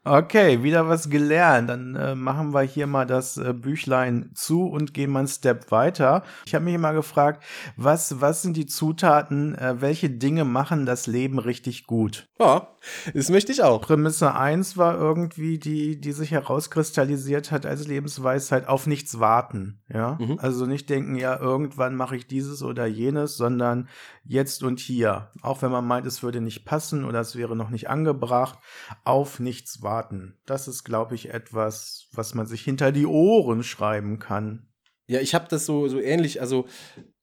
Okay, 0.03 0.63
wieder 0.63 0.89
was 0.89 1.11
gelernt. 1.11 1.69
Dann 1.69 1.95
äh, 1.95 2.15
machen 2.15 2.55
wir 2.55 2.61
hier 2.61 2.87
mal 2.87 3.05
das 3.05 3.37
äh, 3.37 3.53
Büchlein 3.53 4.31
zu 4.33 4.65
und 4.65 4.95
gehen 4.95 5.11
mal 5.11 5.19
einen 5.19 5.27
Step 5.27 5.69
weiter. 5.69 6.23
Ich 6.45 6.55
habe 6.55 6.65
mich 6.65 6.73
immer 6.73 6.93
gefragt, 6.93 7.43
was, 7.77 8.19
was 8.19 8.41
sind 8.41 8.57
die 8.57 8.65
Zutaten, 8.65 9.53
äh, 9.53 9.79
welche 9.79 10.09
Dinge 10.09 10.43
machen 10.43 10.87
das 10.87 11.05
Leben 11.05 11.37
richtig 11.37 11.85
gut? 11.85 12.27
Ja, 12.39 12.69
das 13.13 13.29
möchte 13.29 13.51
ich 13.51 13.61
auch. 13.61 13.79
Prämisse 13.81 14.33
1 14.33 14.75
war 14.75 14.97
irgendwie 14.97 15.59
die, 15.59 16.01
die 16.01 16.13
sich 16.13 16.31
herauskristallisiert 16.31 17.51
hat 17.51 17.67
als 17.67 17.87
Lebensweisheit, 17.87 18.67
auf 18.67 18.87
nichts 18.87 19.19
warten. 19.19 19.83
Ja, 19.87 20.17
mhm. 20.19 20.39
also 20.39 20.65
nicht 20.65 20.89
denken, 20.89 21.15
ja, 21.15 21.39
irgendwann 21.39 21.95
mache 21.95 22.15
ich 22.15 22.25
dieses 22.25 22.63
oder 22.63 22.87
jenes, 22.87 23.37
sondern 23.37 23.87
jetzt 24.23 24.63
und 24.63 24.79
hier. 24.79 25.31
Auch 25.41 25.61
wenn 25.61 25.71
man 25.71 25.85
meint, 25.85 26.05
es 26.05 26.23
würde 26.23 26.41
nicht 26.41 26.65
passen 26.65 27.05
oder 27.05 27.19
es 27.19 27.35
wäre 27.35 27.55
noch 27.55 27.69
nicht 27.69 27.89
angebracht, 27.89 28.59
auf 29.03 29.39
nichts 29.39 29.81
warten. 29.81 30.39
Das 30.45 30.67
ist, 30.67 30.83
glaube 30.83 31.15
ich, 31.15 31.33
etwas, 31.33 32.07
was 32.13 32.33
man 32.35 32.45
sich 32.45 32.61
hinter 32.61 32.91
die 32.91 33.05
Ohren 33.05 33.63
schreiben 33.63 34.19
kann. 34.19 34.67
Ja, 35.07 35.19
ich 35.19 35.33
habe 35.35 35.47
das 35.49 35.65
so, 35.65 35.87
so 35.87 35.99
ähnlich. 35.99 36.39
Also, 36.39 36.67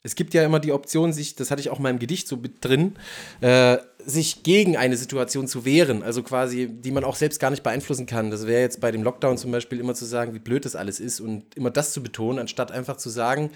es 0.03 0.15
gibt 0.15 0.33
ja 0.33 0.45
immer 0.45 0.61
die 0.61 0.73
Option, 0.73 1.13
sich, 1.13 1.35
das 1.35 1.51
hatte 1.51 1.61
ich 1.61 1.71
auch 1.71 1.79
in 1.79 1.83
meinem 1.83 1.99
Gedicht 1.99 2.29
so 2.29 2.37
mit 2.37 2.65
drin, 2.65 2.95
äh, 3.41 3.79
sich 4.05 4.43
gegen 4.43 4.77
eine 4.77 4.97
Situation 4.97 5.49
zu 5.49 5.65
wehren. 5.65 6.03
Also 6.03 6.23
quasi, 6.23 6.69
die 6.69 6.93
man 6.93 7.05
auch 7.05 7.17
selbst 7.17 7.41
gar 7.41 7.51
nicht 7.51 7.63
beeinflussen 7.63 8.07
kann. 8.07 8.31
Das 8.31 8.47
wäre 8.47 8.63
jetzt 8.63 8.81
bei 8.81 8.91
dem 8.91 9.03
Lockdown 9.03 9.37
zum 9.37 9.51
Beispiel 9.51 9.81
immer 9.81 9.95
zu 9.95 10.05
sagen, 10.05 10.35
wie 10.35 10.39
blöd 10.39 10.65
das 10.65 10.77
alles 10.77 11.01
ist 11.01 11.21
und 11.21 11.55
immer 11.57 11.71
das 11.71 11.93
zu 11.93 12.03
betonen, 12.03 12.39
anstatt 12.39 12.73
einfach 12.73 12.97
zu 12.97 13.11
sagen, 13.11 13.51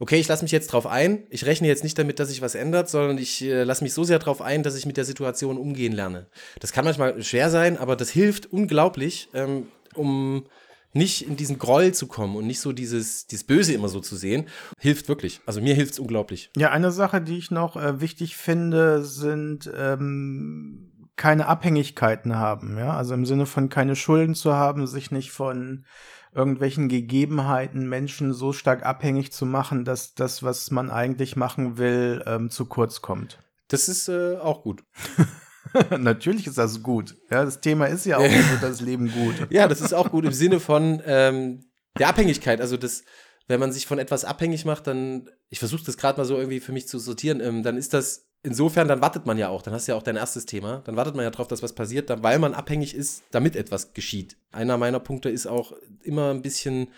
okay, 0.00 0.16
ich 0.16 0.26
lasse 0.26 0.42
mich 0.42 0.50
jetzt 0.50 0.72
drauf 0.72 0.86
ein. 0.86 1.24
Ich 1.28 1.46
rechne 1.46 1.68
jetzt 1.68 1.84
nicht 1.84 1.96
damit, 1.98 2.18
dass 2.18 2.28
sich 2.28 2.42
was 2.42 2.56
ändert, 2.56 2.88
sondern 2.88 3.18
ich 3.18 3.42
äh, 3.42 3.62
lasse 3.62 3.84
mich 3.84 3.94
so 3.94 4.02
sehr 4.02 4.18
drauf 4.18 4.40
ein, 4.40 4.64
dass 4.64 4.74
ich 4.74 4.86
mit 4.86 4.96
der 4.96 5.04
Situation 5.04 5.58
umgehen 5.58 5.92
lerne. 5.92 6.26
Das 6.58 6.72
kann 6.72 6.84
manchmal 6.84 7.22
schwer 7.22 7.50
sein, 7.50 7.76
aber 7.76 7.94
das 7.94 8.10
hilft 8.10 8.46
unglaublich, 8.46 9.28
ähm, 9.34 9.68
um 9.94 10.46
nicht 10.92 11.28
in 11.28 11.36
diesen 11.36 11.58
Groll 11.58 11.92
zu 11.92 12.08
kommen 12.08 12.34
und 12.34 12.46
nicht 12.46 12.60
so 12.60 12.72
dieses, 12.72 13.26
dieses 13.26 13.44
Böse 13.44 13.74
immer 13.74 13.88
so 13.88 14.00
zu 14.00 14.16
sehen, 14.16 14.48
hilft 14.78 15.08
wirklich. 15.08 15.40
Also 15.46 15.60
mir 15.60 15.74
hilft 15.74 15.92
es 15.92 15.98
unglaublich. 16.00 16.50
Ja, 16.56 16.70
eine 16.70 16.90
Sache, 16.90 17.20
die 17.20 17.38
ich 17.38 17.50
noch 17.50 17.76
äh, 17.76 18.00
wichtig 18.00 18.36
finde, 18.36 19.04
sind 19.04 19.70
ähm, 19.76 21.10
keine 21.14 21.46
Abhängigkeiten 21.46 22.36
haben. 22.36 22.78
Ja, 22.78 22.96
also 22.96 23.14
im 23.14 23.26
Sinne 23.26 23.46
von 23.46 23.68
keine 23.68 23.94
Schulden 23.94 24.34
zu 24.34 24.54
haben, 24.54 24.86
sich 24.86 25.10
nicht 25.10 25.30
von 25.30 25.84
irgendwelchen 26.34 26.88
Gegebenheiten 26.88 27.88
Menschen 27.88 28.32
so 28.32 28.52
stark 28.52 28.84
abhängig 28.84 29.32
zu 29.32 29.46
machen, 29.46 29.84
dass 29.84 30.14
das, 30.14 30.42
was 30.42 30.70
man 30.70 30.90
eigentlich 30.90 31.36
machen 31.36 31.78
will, 31.78 32.22
ähm, 32.26 32.50
zu 32.50 32.66
kurz 32.66 33.02
kommt. 33.02 33.38
Das 33.68 33.88
ist 33.88 34.08
äh, 34.08 34.36
auch 34.36 34.62
gut. 34.62 34.84
Natürlich 35.98 36.46
ist 36.46 36.58
das 36.58 36.82
gut. 36.82 37.16
Ja, 37.30 37.44
das 37.44 37.60
Thema 37.60 37.86
ist 37.86 38.06
ja 38.06 38.18
auch 38.18 38.28
so 38.28 38.56
das 38.60 38.80
Leben 38.80 39.12
gut. 39.12 39.34
Ja, 39.50 39.68
das 39.68 39.80
ist 39.80 39.92
auch 39.92 40.10
gut 40.10 40.24
im 40.24 40.32
Sinne 40.32 40.58
von 40.58 41.02
ähm, 41.04 41.64
der 41.98 42.08
Abhängigkeit. 42.08 42.60
Also 42.60 42.76
das, 42.76 43.04
wenn 43.46 43.60
man 43.60 43.72
sich 43.72 43.86
von 43.86 43.98
etwas 43.98 44.24
abhängig 44.24 44.64
macht, 44.64 44.86
dann, 44.86 45.28
ich 45.48 45.58
versuche 45.58 45.84
das 45.84 45.96
gerade 45.96 46.18
mal 46.18 46.24
so 46.24 46.36
irgendwie 46.36 46.60
für 46.60 46.72
mich 46.72 46.88
zu 46.88 46.98
sortieren, 46.98 47.40
ähm, 47.40 47.62
dann 47.62 47.76
ist 47.76 47.94
das 47.94 48.29
insofern, 48.42 48.88
dann 48.88 49.00
wartet 49.00 49.26
man 49.26 49.38
ja 49.38 49.48
auch, 49.48 49.62
dann 49.62 49.74
hast 49.74 49.88
du 49.88 49.92
ja 49.92 49.98
auch 49.98 50.02
dein 50.02 50.16
erstes 50.16 50.46
Thema, 50.46 50.82
dann 50.84 50.96
wartet 50.96 51.14
man 51.14 51.24
ja 51.24 51.30
drauf, 51.30 51.48
dass 51.48 51.62
was 51.62 51.74
passiert, 51.74 52.10
weil 52.22 52.38
man 52.38 52.54
abhängig 52.54 52.94
ist, 52.94 53.22
damit 53.30 53.56
etwas 53.56 53.92
geschieht. 53.92 54.36
Einer 54.52 54.78
meiner 54.78 55.00
Punkte 55.00 55.30
ist 55.30 55.46
auch 55.46 55.72
immer 56.02 56.30
ein 56.30 56.42
bisschen 56.42 56.88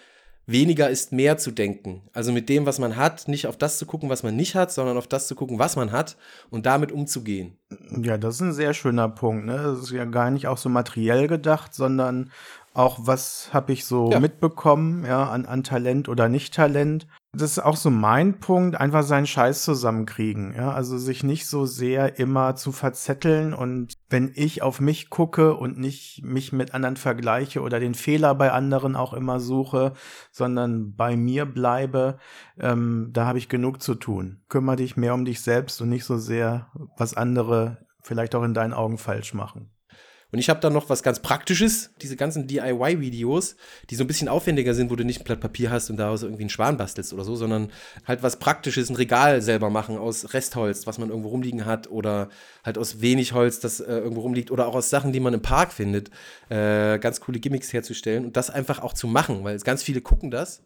weniger 0.46 0.90
ist 0.90 1.12
mehr 1.12 1.38
zu 1.38 1.50
denken. 1.50 2.02
Also 2.12 2.32
mit 2.32 2.48
dem, 2.48 2.66
was 2.66 2.78
man 2.78 2.96
hat, 2.96 3.28
nicht 3.28 3.46
auf 3.46 3.56
das 3.56 3.78
zu 3.78 3.86
gucken, 3.86 4.08
was 4.08 4.22
man 4.22 4.34
nicht 4.34 4.54
hat, 4.54 4.72
sondern 4.72 4.96
auf 4.96 5.06
das 5.06 5.28
zu 5.28 5.34
gucken, 5.34 5.58
was 5.58 5.76
man 5.76 5.92
hat 5.92 6.16
und 6.50 6.66
damit 6.66 6.90
umzugehen. 6.90 7.58
Ja, 8.02 8.18
das 8.18 8.36
ist 8.36 8.40
ein 8.40 8.52
sehr 8.52 8.74
schöner 8.74 9.08
Punkt. 9.08 9.46
Ne? 9.46 9.56
Das 9.56 9.78
ist 9.78 9.90
ja 9.90 10.04
gar 10.04 10.30
nicht 10.30 10.48
auch 10.48 10.58
so 10.58 10.68
materiell 10.68 11.28
gedacht, 11.28 11.74
sondern 11.74 12.30
auch, 12.74 13.00
was 13.02 13.50
habe 13.52 13.72
ich 13.72 13.84
so 13.84 14.10
ja. 14.10 14.18
mitbekommen, 14.18 15.04
ja, 15.04 15.28
an, 15.28 15.44
an 15.44 15.62
Talent 15.62 16.08
oder 16.08 16.28
Nicht-Talent 16.28 17.06
das 17.34 17.52
ist 17.52 17.58
auch 17.60 17.76
so 17.76 17.88
mein 17.88 18.40
Punkt, 18.40 18.78
einfach 18.78 19.02
seinen 19.02 19.26
Scheiß 19.26 19.64
zusammenkriegen, 19.64 20.54
ja, 20.54 20.70
also 20.72 20.98
sich 20.98 21.24
nicht 21.24 21.46
so 21.46 21.64
sehr 21.64 22.18
immer 22.18 22.56
zu 22.56 22.72
verzetteln 22.72 23.54
und 23.54 23.94
wenn 24.10 24.30
ich 24.34 24.60
auf 24.60 24.80
mich 24.80 25.08
gucke 25.08 25.54
und 25.54 25.78
nicht 25.78 26.22
mich 26.22 26.52
mit 26.52 26.74
anderen 26.74 26.96
vergleiche 26.96 27.62
oder 27.62 27.80
den 27.80 27.94
Fehler 27.94 28.34
bei 28.34 28.52
anderen 28.52 28.96
auch 28.96 29.14
immer 29.14 29.40
suche, 29.40 29.94
sondern 30.30 30.94
bei 30.94 31.16
mir 31.16 31.46
bleibe, 31.46 32.18
ähm, 32.58 33.08
da 33.14 33.24
habe 33.24 33.38
ich 33.38 33.48
genug 33.48 33.82
zu 33.82 33.94
tun. 33.94 34.42
Kümmere 34.50 34.76
dich 34.76 34.98
mehr 34.98 35.14
um 35.14 35.24
dich 35.24 35.40
selbst 35.40 35.80
und 35.80 35.88
nicht 35.88 36.04
so 36.04 36.18
sehr, 36.18 36.70
was 36.98 37.14
andere 37.14 37.86
vielleicht 38.02 38.34
auch 38.34 38.42
in 38.42 38.52
deinen 38.52 38.74
Augen 38.74 38.98
falsch 38.98 39.32
machen. 39.32 39.71
Und 40.32 40.38
ich 40.38 40.48
habe 40.48 40.60
da 40.60 40.70
noch 40.70 40.88
was 40.88 41.02
ganz 41.02 41.20
Praktisches, 41.20 41.90
diese 42.00 42.16
ganzen 42.16 42.46
DIY-Videos, 42.46 43.54
die 43.90 43.94
so 43.96 44.02
ein 44.02 44.06
bisschen 44.06 44.28
aufwendiger 44.28 44.72
sind, 44.72 44.90
wo 44.90 44.96
du 44.96 45.04
nicht 45.04 45.20
ein 45.20 45.24
Blatt 45.24 45.40
Papier 45.40 45.70
hast 45.70 45.90
und 45.90 45.98
daraus 45.98 46.22
irgendwie 46.22 46.44
einen 46.44 46.50
Schwan 46.50 46.78
bastelst 46.78 47.12
oder 47.12 47.22
so, 47.22 47.36
sondern 47.36 47.70
halt 48.06 48.22
was 48.22 48.38
Praktisches, 48.38 48.88
ein 48.88 48.96
Regal 48.96 49.42
selber 49.42 49.68
machen 49.68 49.98
aus 49.98 50.32
Restholz, 50.32 50.86
was 50.86 50.98
man 50.98 51.10
irgendwo 51.10 51.28
rumliegen 51.28 51.66
hat 51.66 51.90
oder 51.90 52.30
halt 52.64 52.78
aus 52.78 53.02
wenig 53.02 53.34
Holz, 53.34 53.60
das 53.60 53.80
äh, 53.80 53.98
irgendwo 53.98 54.22
rumliegt 54.22 54.50
oder 54.50 54.66
auch 54.66 54.74
aus 54.74 54.88
Sachen, 54.88 55.12
die 55.12 55.20
man 55.20 55.34
im 55.34 55.42
Park 55.42 55.70
findet, 55.70 56.08
äh, 56.48 56.98
ganz 56.98 57.20
coole 57.20 57.38
Gimmicks 57.38 57.70
herzustellen 57.74 58.24
und 58.24 58.36
das 58.36 58.48
einfach 58.48 58.80
auch 58.80 58.94
zu 58.94 59.06
machen, 59.06 59.44
weil 59.44 59.58
ganz 59.58 59.82
viele 59.82 60.00
gucken 60.00 60.30
das, 60.30 60.64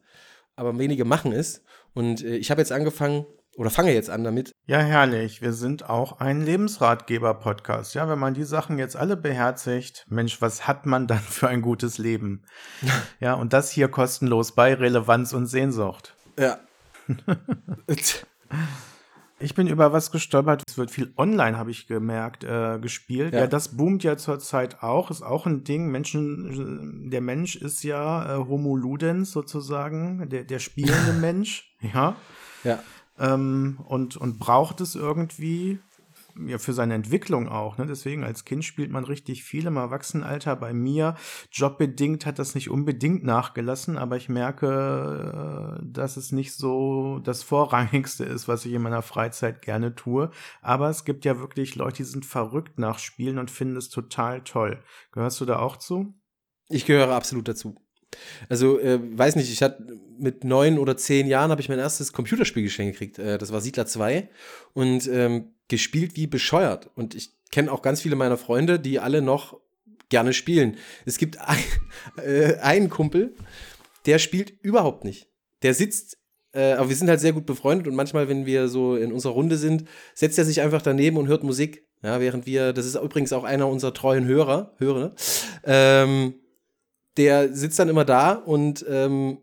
aber 0.55 0.79
wenige 0.79 1.05
machen 1.05 1.33
es. 1.33 1.62
Und 1.92 2.22
äh, 2.22 2.37
ich 2.37 2.52
habe 2.52 2.61
jetzt 2.61 2.70
angefangen, 2.70 3.26
oder 3.56 3.70
fange 3.70 3.92
jetzt 3.92 4.10
an 4.10 4.22
damit. 4.22 4.52
Ja, 4.66 4.78
herrlich. 4.78 5.40
Wir 5.40 5.52
sind 5.52 5.88
auch 5.88 6.20
ein 6.20 6.42
Lebensratgeber-Podcast. 6.42 7.94
Ja, 7.94 8.08
wenn 8.08 8.18
man 8.18 8.34
die 8.34 8.44
Sachen 8.44 8.78
jetzt 8.78 8.96
alle 8.96 9.16
beherzigt, 9.16 10.04
Mensch, 10.08 10.40
was 10.42 10.68
hat 10.68 10.86
man 10.86 11.06
dann 11.06 11.18
für 11.20 11.48
ein 11.48 11.62
gutes 11.62 11.98
Leben? 11.98 12.44
ja, 13.20 13.34
und 13.34 13.52
das 13.52 13.70
hier 13.70 13.88
kostenlos 13.88 14.52
bei 14.52 14.74
Relevanz 14.74 15.32
und 15.32 15.46
Sehnsucht. 15.46 16.14
Ja. 16.38 16.58
Ich 19.38 19.54
bin 19.54 19.66
über 19.66 19.92
was 19.92 20.12
gestolpert. 20.12 20.62
Es 20.66 20.78
wird 20.78 20.90
viel 20.90 21.12
online, 21.18 21.58
habe 21.58 21.70
ich 21.70 21.86
gemerkt, 21.86 22.42
äh, 22.42 22.78
gespielt. 22.78 23.34
Ja. 23.34 23.40
ja. 23.40 23.46
das 23.46 23.76
boomt 23.76 24.02
ja 24.02 24.16
zurzeit 24.16 24.82
auch. 24.82 25.10
Ist 25.10 25.20
auch 25.20 25.44
ein 25.44 25.62
Ding. 25.62 25.90
Menschen, 25.90 27.10
der 27.10 27.20
Mensch 27.20 27.54
ist 27.54 27.82
ja 27.82 28.34
äh, 28.34 28.38
Homo 28.38 28.76
Ludens 28.76 29.32
sozusagen, 29.32 30.30
der, 30.30 30.44
der 30.44 30.58
spielende 30.58 31.12
Mensch. 31.12 31.76
Ja. 31.82 32.16
Ja. 32.64 32.82
Ähm, 33.18 33.79
und, 33.87 34.16
und 34.16 34.38
braucht 34.38 34.81
es 34.81 34.94
irgendwie 34.94 35.79
ja, 36.44 36.59
für 36.59 36.72
seine 36.72 36.94
Entwicklung 36.94 37.48
auch. 37.48 37.79
Ne? 37.79 37.87
Deswegen, 37.87 38.24
als 38.24 38.44
Kind 38.44 38.64
spielt 38.64 38.90
man 38.90 39.05
richtig 39.05 39.44
viel 39.44 39.66
im 39.66 39.76
Erwachsenenalter. 39.76 40.57
Bei 40.57 40.72
mir, 40.72 41.14
jobbedingt, 41.50 42.26
hat 42.26 42.38
das 42.38 42.55
nicht 42.55 42.70
unbedingt 42.70 43.24
nachgelassen, 43.24 43.96
aber 43.96 44.16
ich 44.16 44.29
merke, 44.29 45.79
äh, 45.81 45.87
dass 45.87 46.16
es 46.16 46.33
nicht 46.33 46.55
so 46.55 47.20
das 47.20 47.42
Vorrangigste 47.42 48.24
ist, 48.24 48.48
was 48.48 48.64
ich 48.66 48.72
in 48.72 48.83
meiner 48.83 49.02
Freizeit 49.02 49.62
gerne 49.62 49.94
tue. 49.94 50.31
Aber 50.61 50.90
es 50.90 51.05
gibt 51.05 51.24
ja 51.24 51.38
wirklich 51.38 51.74
Leute, 51.76 51.98
die 51.98 52.05
sind 52.05 52.26
verrückt 52.26 52.79
nach 52.79 52.98
Spielen 52.98 53.38
und 53.38 53.50
finden 53.50 53.76
es 53.76 53.88
total 53.88 54.42
toll. 54.42 54.83
Gehörst 55.12 55.40
du 55.40 55.44
da 55.44 55.59
auch 55.59 55.76
zu? 55.76 56.14
Ich 56.68 56.85
gehöre 56.85 57.14
absolut 57.14 57.48
dazu. 57.48 57.76
Also, 58.48 58.79
äh, 58.81 58.98
weiß 59.00 59.37
nicht, 59.37 59.52
ich 59.52 59.62
hatte 59.62 59.98
mit 60.18 60.44
neun 60.44 60.79
oder 60.79 60.96
zehn 60.96 61.26
Jahren 61.26 61.50
habe 61.50 61.61
ich 61.61 61.68
mein 61.68 61.79
erstes 61.79 62.12
Computerspiel 62.12 62.62
geschenkt 62.62 62.94
gekriegt. 62.94 63.18
Äh, 63.18 63.38
das 63.38 63.52
war 63.52 63.61
Siedler 63.61 63.87
2 63.87 64.29
und 64.72 65.09
ähm, 65.09 65.52
gespielt 65.68 66.16
wie 66.16 66.26
bescheuert. 66.26 66.90
Und 66.94 67.14
ich 67.14 67.33
kenne 67.50 67.70
auch 67.72 67.83
ganz 67.83 68.00
viele 68.00 68.16
meiner 68.16 68.37
Freunde, 68.37 68.79
die 68.79 68.98
alle 68.98 69.22
noch 69.22 69.61
gerne 70.09 70.33
spielen. 70.33 70.76
Es 71.05 71.18
gibt 71.18 71.38
ein, 71.40 71.59
äh, 72.24 72.57
einen 72.57 72.90
Kumpel, 72.90 73.35
der 74.07 74.18
spielt 74.18 74.52
überhaupt 74.62 75.05
nicht. 75.05 75.29
Der 75.62 75.74
sitzt, 75.74 76.18
äh, 76.52 76.72
aber 76.72 76.88
wir 76.88 76.96
sind 76.96 77.09
halt 77.09 77.20
sehr 77.20 77.33
gut 77.33 77.46
befreundet 77.46 77.88
und 77.88 77.94
manchmal, 77.94 78.29
wenn 78.29 78.46
wir 78.46 78.68
so 78.68 78.96
in 78.96 79.12
unserer 79.12 79.33
Runde 79.33 79.57
sind, 79.57 79.85
setzt 80.14 80.38
er 80.38 80.44
sich 80.44 80.61
einfach 80.61 80.83
daneben 80.83 81.16
und 81.16 81.29
hört 81.29 81.42
Musik. 81.42 81.85
Ja, 82.02 82.20
während 82.20 82.46
wir, 82.46 82.72
das 82.72 82.87
ist 82.87 82.94
übrigens 82.94 83.33
auch 83.33 83.42
einer 83.42 83.66
unserer 83.68 83.94
treuen 83.94 84.26
Hörer, 84.26 84.74
Hörer, 84.79 85.14
ähm, 85.64 86.35
der 87.16 87.52
sitzt 87.55 87.79
dann 87.79 87.88
immer 87.88 88.05
da 88.05 88.33
und 88.33 88.85
ähm, 88.88 89.38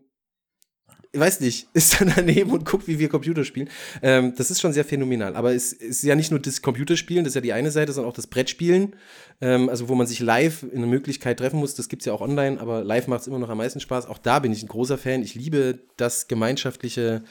weiß 1.18 1.40
nicht, 1.40 1.68
ist 1.74 2.00
dann 2.00 2.12
daneben 2.14 2.50
und 2.50 2.64
guckt, 2.64 2.86
wie 2.88 2.98
wir 2.98 3.08
Computer 3.08 3.44
spielen. 3.44 3.68
Ähm, 4.02 4.34
das 4.36 4.50
ist 4.50 4.60
schon 4.60 4.72
sehr 4.72 4.84
phänomenal. 4.84 5.36
Aber 5.36 5.54
es 5.54 5.72
ist 5.72 6.02
ja 6.02 6.14
nicht 6.14 6.30
nur 6.30 6.40
das 6.40 6.62
Computerspielen, 6.62 7.24
das 7.24 7.32
ist 7.32 7.36
ja 7.36 7.40
die 7.40 7.52
eine 7.52 7.70
Seite, 7.70 7.92
sondern 7.92 8.10
auch 8.10 8.16
das 8.16 8.26
Brettspielen. 8.26 8.96
Ähm, 9.40 9.68
also, 9.68 9.88
wo 9.88 9.94
man 9.94 10.06
sich 10.06 10.20
live 10.20 10.62
in 10.62 10.78
einer 10.78 10.86
Möglichkeit 10.86 11.38
treffen 11.38 11.60
muss. 11.60 11.74
Das 11.74 11.88
gibt 11.88 12.02
es 12.02 12.06
ja 12.06 12.12
auch 12.12 12.20
online, 12.20 12.60
aber 12.60 12.84
live 12.84 13.06
macht 13.08 13.22
es 13.22 13.26
immer 13.26 13.38
noch 13.38 13.48
am 13.48 13.58
meisten 13.58 13.80
Spaß. 13.80 14.06
Auch 14.06 14.18
da 14.18 14.38
bin 14.38 14.52
ich 14.52 14.62
ein 14.62 14.68
großer 14.68 14.98
Fan. 14.98 15.22
Ich 15.22 15.34
liebe 15.34 15.80
das 15.96 16.28
gemeinschaftliche 16.28 17.22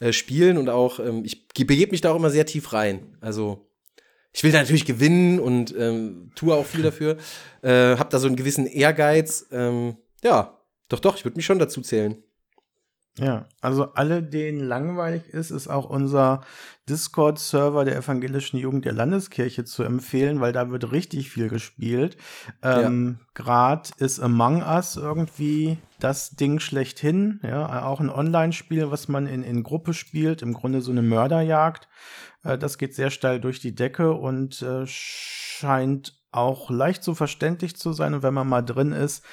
äh, 0.00 0.12
Spielen 0.12 0.58
und 0.58 0.68
auch, 0.68 1.00
ähm, 1.00 1.22
ich 1.24 1.48
begebe 1.48 1.92
mich 1.92 2.00
da 2.00 2.12
auch 2.12 2.16
immer 2.16 2.30
sehr 2.30 2.46
tief 2.46 2.72
rein. 2.72 3.16
Also, 3.20 3.71
ich 4.32 4.44
will 4.44 4.52
da 4.52 4.58
natürlich 4.58 4.86
gewinnen 4.86 5.38
und 5.38 5.74
ähm, 5.76 6.30
tue 6.34 6.54
auch 6.54 6.66
viel 6.66 6.82
dafür. 6.82 7.16
Äh, 7.64 7.96
hab 7.96 8.10
da 8.10 8.18
so 8.18 8.26
einen 8.26 8.34
gewissen 8.34 8.66
Ehrgeiz. 8.66 9.46
Ähm, 9.52 9.96
ja, 10.24 10.58
doch, 10.88 10.98
doch, 10.98 11.16
ich 11.16 11.24
würde 11.24 11.36
mich 11.36 11.46
schon 11.46 11.60
dazu 11.60 11.80
zählen. 11.80 12.20
Ja, 13.18 13.46
also 13.60 13.92
alle, 13.92 14.22
denen 14.22 14.60
langweilig 14.60 15.28
ist, 15.28 15.50
ist 15.50 15.68
auch 15.68 15.88
unser 15.88 16.40
Discord-Server 16.88 17.84
der 17.84 17.96
evangelischen 17.96 18.58
Jugend 18.58 18.86
der 18.86 18.94
Landeskirche 18.94 19.64
zu 19.64 19.82
empfehlen, 19.82 20.40
weil 20.40 20.52
da 20.52 20.70
wird 20.70 20.92
richtig 20.92 21.30
viel 21.30 21.48
gespielt. 21.48 22.16
Ähm, 22.62 23.18
ja. 23.18 23.26
Gerade 23.34 23.90
ist 23.98 24.18
Among 24.18 24.62
Us 24.62 24.96
irgendwie 24.96 25.76
das 26.00 26.30
Ding 26.30 26.58
schlechthin. 26.58 27.38
Ja, 27.42 27.84
auch 27.84 28.00
ein 28.00 28.08
Online-Spiel, 28.10 28.90
was 28.90 29.08
man 29.08 29.26
in, 29.26 29.42
in 29.42 29.62
Gruppe 29.62 29.92
spielt, 29.92 30.40
im 30.40 30.54
Grunde 30.54 30.80
so 30.80 30.90
eine 30.90 31.02
Mörderjagd. 31.02 31.88
Äh, 32.44 32.58
das 32.58 32.78
geht 32.78 32.94
sehr 32.94 33.10
steil 33.10 33.40
durch 33.40 33.60
die 33.60 33.74
Decke 33.74 34.12
und 34.12 34.62
äh, 34.62 34.84
scheint 34.86 36.20
auch 36.30 36.70
leicht 36.70 37.04
so 37.04 37.14
verständlich 37.14 37.76
zu 37.76 37.92
sein. 37.92 38.14
Und 38.14 38.22
wenn 38.22 38.34
man 38.34 38.48
mal 38.48 38.62
drin 38.62 38.92
ist, 38.92 39.24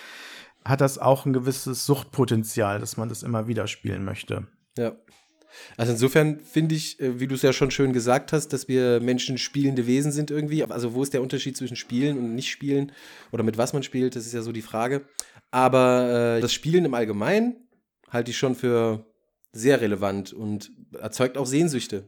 hat 0.65 0.81
das 0.81 0.97
auch 0.97 1.25
ein 1.25 1.33
gewisses 1.33 1.85
Suchtpotenzial, 1.85 2.79
dass 2.79 2.97
man 2.97 3.09
das 3.09 3.23
immer 3.23 3.47
wieder 3.47 3.67
spielen 3.67 4.03
möchte. 4.03 4.47
Ja. 4.77 4.95
Also 5.77 5.93
insofern 5.93 6.39
finde 6.39 6.75
ich, 6.75 6.99
äh, 6.99 7.19
wie 7.19 7.27
du 7.27 7.35
es 7.35 7.41
ja 7.41 7.53
schon 7.53 7.71
schön 7.71 7.93
gesagt 7.93 8.33
hast, 8.33 8.49
dass 8.49 8.67
wir 8.67 8.99
Menschen 8.99 9.37
spielende 9.37 9.87
Wesen 9.87 10.11
sind 10.11 10.31
irgendwie. 10.31 10.63
Also 10.63 10.93
wo 10.93 11.01
ist 11.01 11.13
der 11.13 11.21
Unterschied 11.21 11.57
zwischen 11.57 11.75
Spielen 11.75 12.17
und 12.17 12.35
nicht 12.35 12.49
Spielen 12.49 12.91
oder 13.31 13.43
mit 13.43 13.57
was 13.57 13.73
man 13.73 13.83
spielt, 13.83 14.15
das 14.15 14.25
ist 14.25 14.33
ja 14.33 14.41
so 14.41 14.51
die 14.51 14.61
Frage. 14.61 15.05
Aber 15.51 16.37
äh, 16.37 16.41
das 16.41 16.53
Spielen 16.53 16.85
im 16.85 16.93
Allgemeinen 16.93 17.55
halte 18.09 18.31
ich 18.31 18.37
schon 18.37 18.55
für 18.55 19.05
sehr 19.51 19.81
relevant 19.81 20.31
und 20.33 20.71
erzeugt 20.93 21.37
auch 21.37 21.47
Sehnsüchte. 21.47 22.07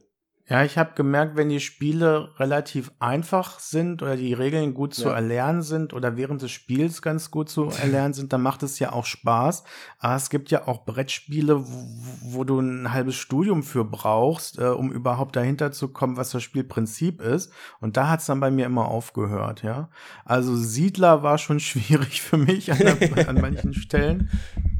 Ja, 0.51 0.65
ich 0.65 0.77
habe 0.77 0.95
gemerkt, 0.95 1.37
wenn 1.37 1.47
die 1.47 1.61
Spiele 1.61 2.29
relativ 2.37 2.91
einfach 2.99 3.59
sind 3.59 4.01
oder 4.01 4.17
die 4.17 4.33
Regeln 4.33 4.73
gut 4.73 4.93
zu 4.93 5.05
ja. 5.05 5.13
erlernen 5.13 5.61
sind 5.61 5.93
oder 5.93 6.17
während 6.17 6.41
des 6.41 6.51
Spiels 6.51 7.01
ganz 7.01 7.31
gut 7.31 7.47
zu 7.47 7.69
erlernen 7.81 8.13
sind, 8.13 8.33
dann 8.33 8.41
macht 8.41 8.61
es 8.61 8.77
ja 8.77 8.91
auch 8.91 9.05
Spaß. 9.05 9.63
Aber 9.99 10.15
es 10.17 10.29
gibt 10.29 10.51
ja 10.51 10.67
auch 10.67 10.83
Brettspiele, 10.83 11.65
wo, 11.65 11.87
wo 12.23 12.43
du 12.43 12.59
ein 12.59 12.91
halbes 12.91 13.15
Studium 13.15 13.63
für 13.63 13.85
brauchst, 13.85 14.59
äh, 14.59 14.65
um 14.65 14.91
überhaupt 14.91 15.37
dahinter 15.37 15.71
zu 15.71 15.87
kommen, 15.87 16.17
was 16.17 16.31
das 16.31 16.43
Spielprinzip 16.43 17.21
ist. 17.21 17.53
Und 17.79 17.95
da 17.95 18.09
hat's 18.09 18.25
dann 18.25 18.41
bei 18.41 18.51
mir 18.51 18.65
immer 18.65 18.89
aufgehört, 18.89 19.63
ja. 19.63 19.87
Also 20.25 20.57
Siedler 20.57 21.23
war 21.23 21.37
schon 21.37 21.59
schwierig 21.61 22.21
für 22.21 22.35
mich 22.35 22.73
an, 22.73 22.79
der, 22.79 23.29
an 23.29 23.39
manchen 23.39 23.73
Stellen. 23.73 24.29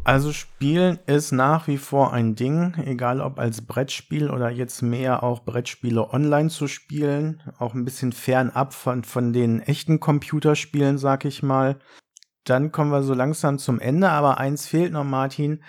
Also 0.04 0.34
Spielen 0.34 0.98
ist 1.06 1.32
nach 1.32 1.68
wie 1.68 1.78
vor 1.78 2.12
ein 2.12 2.36
Ding, 2.36 2.74
egal 2.86 3.22
ob 3.22 3.38
als 3.38 3.62
Brettspiel 3.62 4.32
oder 4.32 4.50
jetzt 4.50 4.82
mehr 4.82 5.22
auch 5.22 5.42
Brettspiele 5.62 6.12
online 6.12 6.50
zu 6.50 6.68
spielen, 6.68 7.44
auch 7.60 7.76
ein 7.76 7.86
bisschen 7.86 8.14
fernab 8.14 8.74
von, 8.74 9.04
von 9.04 9.32
den 9.32 9.60
echten 9.60 10.00
Computerspielen, 10.00 10.98
sag 10.98 11.24
ich 11.24 11.44
mal. 11.44 11.78
Dann 12.46 12.72
kommen 12.72 12.92
wir 12.92 13.04
so 13.04 13.14
langsam 13.14 13.60
zum 13.60 13.80
Ende, 13.80 14.10
aber 14.10 14.40
eins 14.40 14.66
fehlt 14.66 14.92
noch, 14.92 15.04
Martin. 15.04 15.64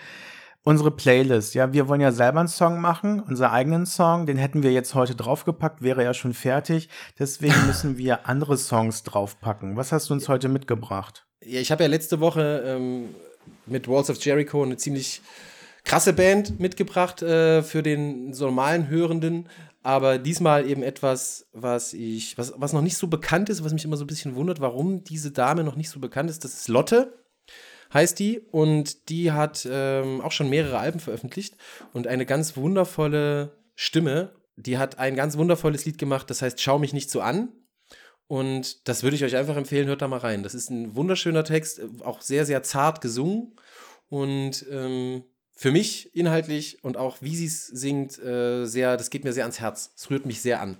Unsere 0.63 0.89
Playlist, 0.89 1.53
ja, 1.53 1.73
wir 1.73 1.87
wollen 1.87 2.01
ja 2.01 2.11
selber 2.11 2.39
einen 2.39 2.47
Song 2.47 2.81
machen, 2.81 3.19
unseren 3.19 3.51
eigenen 3.51 3.85
Song, 3.85 4.25
den 4.25 4.37
hätten 4.37 4.63
wir 4.63 4.71
jetzt 4.71 4.95
heute 4.95 5.13
draufgepackt, 5.13 5.83
wäre 5.83 6.03
ja 6.03 6.15
schon 6.15 6.33
fertig. 6.33 6.89
Deswegen 7.19 7.53
müssen 7.67 7.99
wir 7.99 8.27
andere 8.27 8.57
Songs 8.57 9.03
draufpacken. 9.03 9.77
Was 9.77 9.91
hast 9.91 10.09
du 10.09 10.15
uns 10.15 10.27
heute 10.27 10.49
mitgebracht? 10.49 11.27
Ja, 11.45 11.59
ich 11.59 11.71
habe 11.71 11.83
ja 11.83 11.89
letzte 11.89 12.19
Woche 12.19 12.63
ähm 12.65 13.09
mit 13.65 13.87
Walls 13.87 14.09
of 14.09 14.23
Jericho 14.23 14.63
eine 14.63 14.77
ziemlich 14.77 15.21
krasse 15.83 16.13
Band 16.13 16.59
mitgebracht 16.59 17.21
äh, 17.21 17.61
für 17.61 17.83
den 17.83 18.29
normalen 18.31 18.87
Hörenden. 18.87 19.49
Aber 19.83 20.17
diesmal 20.17 20.67
eben 20.67 20.81
etwas, 20.81 21.47
was 21.51 21.93
ich, 21.93 22.37
was, 22.37 22.53
was 22.55 22.71
noch 22.71 22.81
nicht 22.81 22.97
so 22.97 23.07
bekannt 23.07 23.49
ist, 23.49 23.63
was 23.65 23.73
mich 23.73 23.83
immer 23.83 23.97
so 23.97 24.05
ein 24.05 24.07
bisschen 24.07 24.35
wundert, 24.35 24.61
warum 24.61 25.03
diese 25.03 25.31
Dame 25.31 25.63
noch 25.63 25.75
nicht 25.75 25.89
so 25.89 25.99
bekannt 25.99 26.29
ist. 26.29 26.45
Das 26.45 26.53
ist 26.53 26.69
Lotte, 26.69 27.13
heißt 27.93 28.17
die. 28.17 28.39
Und 28.39 29.09
die 29.09 29.33
hat 29.33 29.67
ähm, 29.69 30.21
auch 30.21 30.31
schon 30.31 30.49
mehrere 30.49 30.79
Alben 30.79 31.01
veröffentlicht 31.01 31.57
und 31.91 32.07
eine 32.07 32.25
ganz 32.25 32.55
wundervolle 32.55 33.57
Stimme. 33.75 34.33
Die 34.55 34.77
hat 34.77 34.99
ein 34.99 35.15
ganz 35.15 35.37
wundervolles 35.37 35.83
Lied 35.83 35.97
gemacht, 35.97 36.29
das 36.29 36.41
heißt 36.41 36.61
Schau 36.61 36.79
mich 36.79 36.93
nicht 36.93 37.11
so 37.11 37.19
an. 37.19 37.49
Und 38.27 38.87
das 38.87 39.03
würde 39.03 39.17
ich 39.17 39.25
euch 39.25 39.35
einfach 39.35 39.57
empfehlen, 39.57 39.87
hört 39.87 40.01
da 40.01 40.07
mal 40.07 40.17
rein. 40.17 40.43
Das 40.43 40.55
ist 40.55 40.69
ein 40.69 40.95
wunderschöner 40.95 41.43
Text, 41.43 41.81
auch 42.03 42.21
sehr, 42.21 42.45
sehr 42.45 42.63
zart 42.63 43.01
gesungen. 43.01 43.55
Und 44.07 44.65
ähm, 44.71 45.23
für 45.55 45.71
mich 45.71 46.15
inhaltlich 46.15 46.83
und 46.83 46.97
auch 46.97 47.17
wie 47.21 47.35
sie 47.35 47.45
es 47.45 47.67
singt, 47.67 48.19
äh, 48.19 48.65
sehr, 48.65 48.97
das 48.97 49.09
geht 49.09 49.23
mir 49.23 49.33
sehr 49.33 49.43
ans 49.43 49.59
Herz. 49.59 49.91
Es 49.95 50.09
rührt 50.09 50.25
mich 50.25 50.41
sehr 50.41 50.61
an. 50.61 50.77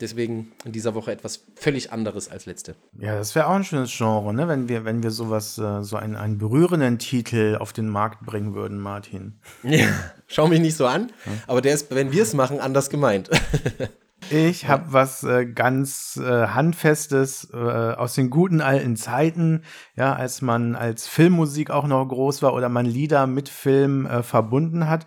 Deswegen 0.00 0.52
in 0.64 0.72
dieser 0.72 0.94
Woche 0.94 1.12
etwas 1.12 1.44
völlig 1.56 1.92
anderes 1.92 2.30
als 2.30 2.46
letzte. 2.46 2.74
Ja, 2.98 3.16
das 3.16 3.34
wäre 3.34 3.46
auch 3.46 3.54
ein 3.54 3.64
schönes 3.64 3.94
Genre, 3.94 4.32
ne? 4.32 4.48
wenn 4.48 4.68
wir, 4.68 4.86
wenn 4.86 5.02
wir 5.02 5.10
sowas, 5.10 5.58
äh, 5.58 5.82
so 5.82 5.96
einen, 5.96 6.16
einen 6.16 6.38
berührenden 6.38 6.98
Titel 6.98 7.58
auf 7.60 7.74
den 7.74 7.88
Markt 7.88 8.24
bringen 8.24 8.54
würden, 8.54 8.78
Martin. 8.78 9.38
Ja, 9.62 9.88
schau 10.26 10.48
mich 10.48 10.60
nicht 10.60 10.76
so 10.76 10.86
an, 10.86 11.12
aber 11.46 11.60
der 11.60 11.74
ist, 11.74 11.94
wenn 11.94 12.12
wir 12.12 12.22
es 12.22 12.32
machen, 12.32 12.60
anders 12.60 12.88
gemeint. 12.88 13.28
Ich 14.32 14.68
habe 14.68 14.92
was 14.92 15.24
äh, 15.24 15.44
ganz 15.44 16.16
äh, 16.16 16.46
handfestes 16.46 17.50
äh, 17.52 17.56
aus 17.56 18.14
den 18.14 18.30
guten 18.30 18.60
alten 18.60 18.94
Zeiten, 18.94 19.62
ja, 19.96 20.12
als 20.12 20.40
man 20.40 20.76
als 20.76 21.08
Filmmusik 21.08 21.70
auch 21.70 21.88
noch 21.88 22.06
groß 22.06 22.40
war 22.40 22.54
oder 22.54 22.68
man 22.68 22.86
Lieder 22.86 23.26
mit 23.26 23.48
Film 23.48 24.06
äh, 24.06 24.22
verbunden 24.22 24.88
hat. 24.88 25.04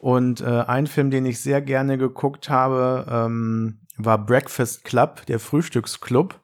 Und 0.00 0.42
äh, 0.42 0.64
ein 0.66 0.86
Film, 0.86 1.10
den 1.10 1.24
ich 1.24 1.40
sehr 1.40 1.62
gerne 1.62 1.96
geguckt 1.96 2.50
habe, 2.50 3.06
ähm, 3.10 3.80
war 3.96 4.18
Breakfast 4.18 4.84
Club, 4.84 5.24
der 5.26 5.40
Frühstücksclub. 5.40 6.38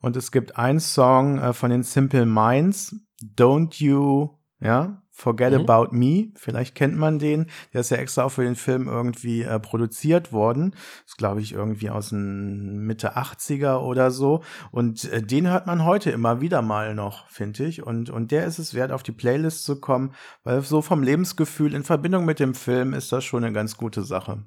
Und 0.00 0.14
es 0.14 0.30
gibt 0.30 0.56
einen 0.56 0.78
Song 0.78 1.38
äh, 1.38 1.52
von 1.52 1.70
den 1.70 1.82
Simple 1.82 2.24
Minds, 2.24 2.94
Don't 3.36 3.82
You, 3.82 4.28
ja, 4.60 5.02
Forget 5.18 5.52
mhm. 5.52 5.68
About 5.68 5.88
Me, 5.90 6.28
vielleicht 6.36 6.76
kennt 6.76 6.96
man 6.96 7.18
den. 7.18 7.46
Der 7.72 7.80
ist 7.80 7.90
ja 7.90 7.96
extra 7.96 8.22
auch 8.22 8.28
für 8.28 8.44
den 8.44 8.54
Film 8.54 8.86
irgendwie 8.86 9.42
äh, 9.42 9.58
produziert 9.58 10.32
worden. 10.32 10.76
ist, 11.06 11.18
glaube 11.18 11.40
ich, 11.40 11.54
irgendwie 11.54 11.90
aus 11.90 12.10
den 12.10 12.86
Mitte 12.86 13.16
80er 13.16 13.78
oder 13.78 14.12
so. 14.12 14.44
Und 14.70 15.10
äh, 15.10 15.20
den 15.20 15.48
hört 15.48 15.66
man 15.66 15.84
heute 15.84 16.12
immer 16.12 16.40
wieder 16.40 16.62
mal 16.62 16.94
noch, 16.94 17.28
finde 17.28 17.64
ich. 17.64 17.82
Und, 17.82 18.10
und 18.10 18.30
der 18.30 18.46
ist 18.46 18.60
es 18.60 18.74
wert, 18.74 18.92
auf 18.92 19.02
die 19.02 19.10
Playlist 19.10 19.64
zu 19.64 19.80
kommen, 19.80 20.14
weil 20.44 20.62
so 20.62 20.82
vom 20.82 21.02
Lebensgefühl 21.02 21.74
in 21.74 21.82
Verbindung 21.82 22.24
mit 22.24 22.38
dem 22.38 22.54
Film 22.54 22.94
ist 22.94 23.10
das 23.10 23.24
schon 23.24 23.42
eine 23.42 23.52
ganz 23.52 23.76
gute 23.76 24.04
Sache. 24.04 24.44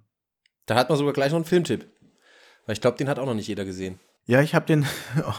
Da 0.67 0.75
hat 0.75 0.88
man 0.88 0.97
sogar 0.97 1.12
gleich 1.12 1.31
noch 1.31 1.39
einen 1.39 1.43
Filmtipp. 1.43 1.86
Weil 2.65 2.73
ich 2.73 2.81
glaube, 2.81 2.97
den 2.97 3.10
hat 3.10 3.19
auch 3.19 3.25
noch 3.25 3.34
nicht 3.34 3.47
jeder 3.49 3.65
gesehen. 3.65 3.99
Ja, 4.23 4.39
ich 4.39 4.55
habe 4.55 4.67
den 4.67 4.86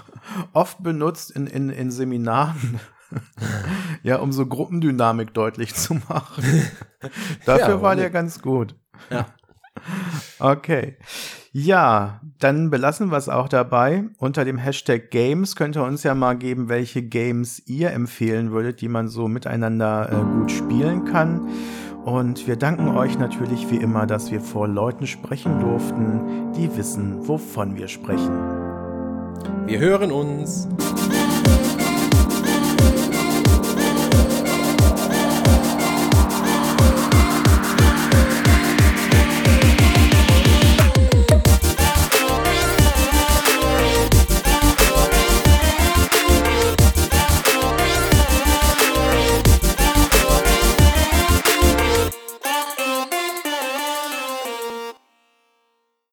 oft 0.52 0.82
benutzt 0.82 1.30
in, 1.30 1.46
in, 1.46 1.70
in 1.70 1.90
Seminaren 1.90 2.80
ja, 4.02 4.16
um 4.16 4.32
so 4.32 4.46
Gruppendynamik 4.46 5.34
deutlich 5.34 5.74
zu 5.74 5.94
machen. 5.94 6.44
Dafür 7.46 7.76
ja, 7.76 7.82
war 7.82 7.96
der 7.96 8.10
ganz 8.10 8.40
gut. 8.42 8.74
Ja. 9.10 9.26
Okay. 10.38 10.96
Ja, 11.52 12.20
dann 12.38 12.70
belassen 12.70 13.10
wir 13.10 13.16
es 13.16 13.28
auch 13.28 13.48
dabei. 13.48 14.04
Unter 14.18 14.44
dem 14.44 14.58
Hashtag 14.58 15.10
Games 15.10 15.56
könnt 15.56 15.76
ihr 15.76 15.84
uns 15.84 16.02
ja 16.02 16.14
mal 16.14 16.36
geben, 16.36 16.68
welche 16.68 17.02
Games 17.02 17.62
ihr 17.66 17.90
empfehlen 17.92 18.52
würdet, 18.52 18.80
die 18.80 18.88
man 18.88 19.08
so 19.08 19.28
miteinander 19.28 20.10
äh, 20.10 20.38
gut 20.38 20.50
spielen 20.50 21.04
kann. 21.04 21.48
Und 22.04 22.46
wir 22.46 22.56
danken 22.56 22.88
euch 22.88 23.18
natürlich 23.18 23.70
wie 23.70 23.76
immer, 23.76 24.06
dass 24.06 24.32
wir 24.32 24.40
vor 24.40 24.66
Leuten 24.66 25.06
sprechen 25.06 25.60
durften, 25.60 26.52
die 26.56 26.76
wissen, 26.76 27.28
wovon 27.28 27.76
wir 27.76 27.86
sprechen. 27.88 28.32
Wir 29.66 29.78
hören 29.78 30.10
uns. 30.10 30.68